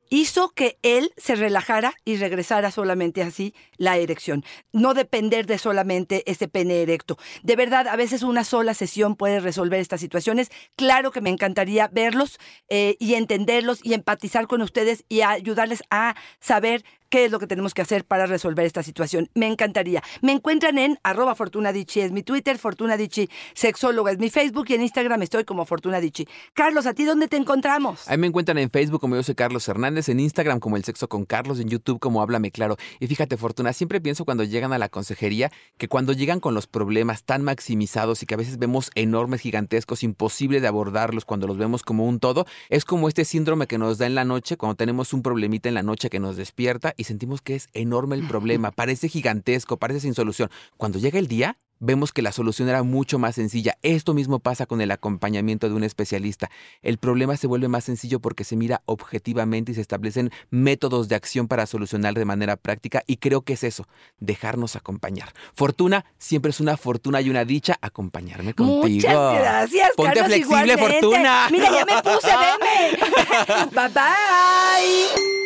hizo 0.09 0.49
que 0.49 0.77
él 0.81 1.11
se 1.17 1.35
relajara 1.35 1.93
y 2.03 2.17
regresara 2.17 2.71
solamente 2.71 3.21
así 3.21 3.53
la 3.77 3.97
erección. 3.97 4.43
No 4.73 4.93
depender 4.93 5.45
de 5.45 5.57
solamente 5.57 6.29
ese 6.29 6.47
pene 6.47 6.81
erecto. 6.81 7.17
De 7.43 7.55
verdad, 7.55 7.87
a 7.87 7.95
veces 7.95 8.23
una 8.23 8.43
sola 8.43 8.73
sesión 8.73 9.15
puede 9.15 9.39
resolver 9.39 9.79
estas 9.79 10.01
situaciones. 10.01 10.49
Claro 10.75 11.11
que 11.11 11.21
me 11.21 11.29
encantaría 11.29 11.87
verlos 11.87 12.39
eh, 12.69 12.97
y 12.99 13.13
entenderlos 13.13 13.79
y 13.83 13.93
empatizar 13.93 14.47
con 14.47 14.61
ustedes 14.61 15.05
y 15.09 15.21
ayudarles 15.21 15.83
a 15.89 16.15
saber 16.39 16.83
qué 17.09 17.25
es 17.25 17.31
lo 17.31 17.39
que 17.39 17.47
tenemos 17.47 17.73
que 17.73 17.81
hacer 17.81 18.05
para 18.05 18.25
resolver 18.25 18.65
esta 18.65 18.83
situación. 18.83 19.29
Me 19.33 19.47
encantaría. 19.47 20.03
Me 20.21 20.31
encuentran 20.31 20.77
en 20.77 20.99
arroba 21.03 21.35
Fortuna 21.35 21.71
es 21.71 22.11
mi 22.11 22.23
Twitter, 22.23 22.57
Fortuna 22.57 22.97
Dicci, 22.97 23.29
sexóloga 23.53 24.11
es 24.11 24.19
mi 24.19 24.29
Facebook 24.29 24.65
y 24.69 24.73
en 24.73 24.81
Instagram 24.81 25.21
estoy 25.21 25.45
como 25.45 25.65
Fortuna 25.65 25.99
Dicci. 25.99 26.27
Carlos, 26.53 26.85
¿a 26.85 26.93
ti 26.93 27.05
dónde 27.05 27.27
te 27.27 27.37
encontramos? 27.37 28.07
Ahí 28.07 28.17
me 28.17 28.27
encuentran 28.27 28.57
en 28.57 28.69
Facebook 28.69 29.01
como 29.01 29.15
yo 29.15 29.23
soy 29.23 29.35
Carlos 29.35 29.67
Hernández, 29.67 30.09
en 30.09 30.19
Instagram 30.19 30.59
como 30.59 30.77
El 30.77 30.83
Sexo 30.83 31.07
con 31.07 31.25
Carlos, 31.25 31.59
en 31.59 31.69
YouTube 31.69 31.99
como 31.99 32.21
Háblame 32.21 32.51
Claro. 32.51 32.77
Y 32.99 33.07
fíjate, 33.07 33.37
Fortuna, 33.37 33.73
siempre 33.73 34.01
pienso 34.01 34.25
cuando 34.25 34.43
llegan 34.43 34.73
a 34.73 34.77
la 34.77 34.89
consejería 34.89 35.51
que 35.77 35.87
cuando 35.87 36.13
llegan 36.13 36.39
con 36.39 36.53
los 36.53 36.67
problemas 36.67 37.23
tan 37.23 37.43
maximizados 37.43 38.21
y 38.21 38.25
que 38.25 38.33
a 38.33 38.37
veces 38.37 38.57
vemos 38.57 38.91
enormes, 38.95 39.41
gigantescos, 39.41 40.03
imposible 40.03 40.61
de 40.61 40.67
abordarlos 40.67 41.25
cuando 41.25 41.47
los 41.47 41.57
vemos 41.57 41.83
como 41.83 42.05
un 42.05 42.19
todo, 42.19 42.45
es 42.69 42.85
como 42.85 43.07
este 43.07 43.25
síndrome 43.25 43.67
que 43.67 43.77
nos 43.77 43.97
da 43.97 44.05
en 44.05 44.15
la 44.15 44.25
noche 44.25 44.57
cuando 44.57 44.75
tenemos 44.75 45.13
un 45.13 45.21
problemita 45.21 45.69
en 45.69 45.75
la 45.75 45.83
noche 45.83 46.09
que 46.09 46.19
nos 46.19 46.37
despierta 46.37 46.93
y 46.99 47.05
sentimos 47.05 47.41
que 47.41 47.55
es 47.55 47.69
enorme 47.73 48.17
el 48.17 48.27
problema, 48.27 48.71
parece 48.71 49.07
gigantesco, 49.07 49.77
parece 49.77 50.01
sin 50.01 50.13
solución. 50.13 50.49
Cuando 50.75 50.99
llega 50.99 51.17
el 51.17 51.27
día, 51.27 51.57
vemos 51.79 52.11
que 52.11 52.21
la 52.21 52.33
solución 52.33 52.67
era 52.67 52.83
mucho 52.83 53.19
más 53.19 53.35
sencilla. 53.35 53.77
Esto 53.83 54.13
mismo 54.13 54.39
pasa 54.39 54.65
con 54.65 54.81
el 54.81 54.91
acompañamiento 54.91 55.69
de 55.69 55.75
un 55.75 55.85
especialista. 55.85 56.51
El 56.81 56.97
problema 56.97 57.37
se 57.37 57.47
vuelve 57.47 57.69
más 57.69 57.85
sencillo 57.85 58.19
porque 58.19 58.43
se 58.43 58.57
mira 58.57 58.81
objetivamente 58.85 59.71
y 59.71 59.75
se 59.75 59.81
establecen 59.81 60.29
métodos 60.49 61.07
de 61.07 61.15
acción 61.15 61.47
para 61.47 61.65
solucionar 61.65 62.15
de 62.15 62.25
manera 62.25 62.57
práctica 62.57 63.01
y 63.07 63.15
creo 63.15 63.43
que 63.43 63.53
es 63.53 63.63
eso, 63.63 63.87
dejarnos 64.19 64.75
acompañar. 64.75 65.33
Fortuna, 65.53 66.03
siempre 66.17 66.49
es 66.49 66.59
una 66.59 66.75
fortuna 66.75 67.21
y 67.21 67.29
una 67.29 67.45
dicha 67.45 67.77
acompañarme 67.81 68.53
contigo. 68.53 69.07
Muchas 69.07 69.39
gracias, 69.39 69.91
Ponte 69.95 70.19
Carlos, 70.19 70.35
flexible, 70.35 70.73
igualmente. 70.73 71.01
Fortuna. 71.01 71.47
Mira, 71.49 71.71
ya 71.71 71.85
me 71.85 72.01
puse, 72.03 72.27
veme. 72.43 73.71
bye 73.73 73.87
bye. 73.87 75.38